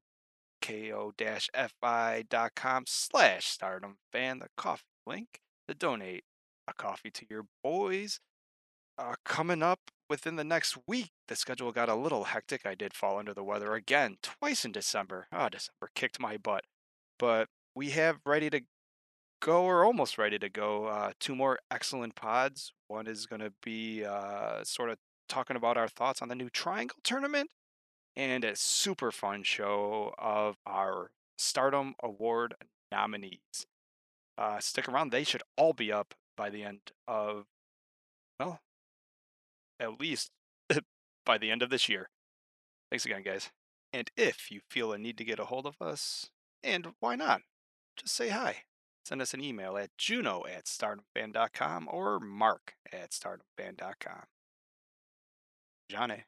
ko-fi.com 0.62 1.64
slash 2.86 3.46
stardom 3.46 3.96
fan, 4.12 4.38
the 4.38 4.48
coffee 4.56 4.82
link 5.06 5.40
to 5.68 5.74
donate 5.74 6.24
a 6.68 6.72
coffee 6.74 7.10
to 7.10 7.26
your 7.28 7.46
boys. 7.62 8.20
Uh, 8.98 9.14
coming 9.24 9.62
up 9.62 9.80
within 10.08 10.36
the 10.36 10.44
next 10.44 10.76
week, 10.86 11.10
the 11.28 11.34
schedule 11.34 11.72
got 11.72 11.88
a 11.88 11.94
little 11.94 12.24
hectic. 12.24 12.66
I 12.66 12.74
did 12.74 12.94
fall 12.94 13.18
under 13.18 13.32
the 13.34 13.42
weather 13.42 13.74
again, 13.74 14.18
twice 14.22 14.64
in 14.64 14.72
December. 14.72 15.26
Oh, 15.32 15.48
December 15.48 15.90
kicked 15.94 16.20
my 16.20 16.36
butt. 16.36 16.64
But 17.18 17.48
we 17.74 17.90
have 17.90 18.18
ready 18.26 18.50
to 18.50 18.60
go, 19.40 19.64
or 19.64 19.84
almost 19.84 20.18
ready 20.18 20.38
to 20.38 20.48
go, 20.48 20.86
uh, 20.86 21.12
two 21.18 21.34
more 21.34 21.58
excellent 21.70 22.14
pods. 22.14 22.72
One 22.88 23.06
is 23.06 23.26
going 23.26 23.40
to 23.40 23.52
be 23.62 24.04
uh, 24.04 24.62
sort 24.64 24.90
of 24.90 24.98
talking 25.28 25.56
about 25.56 25.76
our 25.76 25.88
thoughts 25.88 26.22
on 26.22 26.28
the 26.28 26.34
new 26.34 26.50
Triangle 26.50 26.98
tournament, 27.02 27.50
and 28.16 28.44
a 28.44 28.56
super 28.56 29.10
fun 29.10 29.42
show 29.42 30.14
of 30.18 30.56
our 30.66 31.10
Stardom 31.36 31.94
Award 32.02 32.54
nominees. 32.90 33.66
Uh, 34.36 34.60
stick 34.60 34.88
around; 34.88 35.10
they 35.10 35.24
should 35.24 35.42
all 35.56 35.72
be 35.72 35.92
up 35.92 36.14
by 36.36 36.50
the 36.50 36.62
end 36.62 36.80
of, 37.06 37.46
well, 38.40 38.60
at 39.78 40.00
least 40.00 40.30
by 41.26 41.38
the 41.38 41.50
end 41.50 41.62
of 41.62 41.70
this 41.70 41.88
year. 41.88 42.08
Thanks 42.90 43.04
again, 43.04 43.22
guys. 43.22 43.50
And 43.92 44.10
if 44.16 44.50
you 44.50 44.60
feel 44.70 44.92
a 44.92 44.98
need 44.98 45.18
to 45.18 45.24
get 45.24 45.38
a 45.38 45.44
hold 45.44 45.66
of 45.66 45.80
us, 45.80 46.30
and 46.62 46.88
why 47.00 47.16
not, 47.16 47.42
just 47.96 48.14
say 48.14 48.30
hi. 48.30 48.64
Send 49.04 49.20
us 49.20 49.34
an 49.34 49.42
email 49.42 49.76
at 49.76 49.96
juno 49.98 50.44
at 50.46 50.64
stardomfan.com 50.64 51.88
or 51.90 52.20
mark 52.20 52.74
at 52.92 53.10
stardomfan.com. 53.10 54.22
Johnny. 55.92 56.24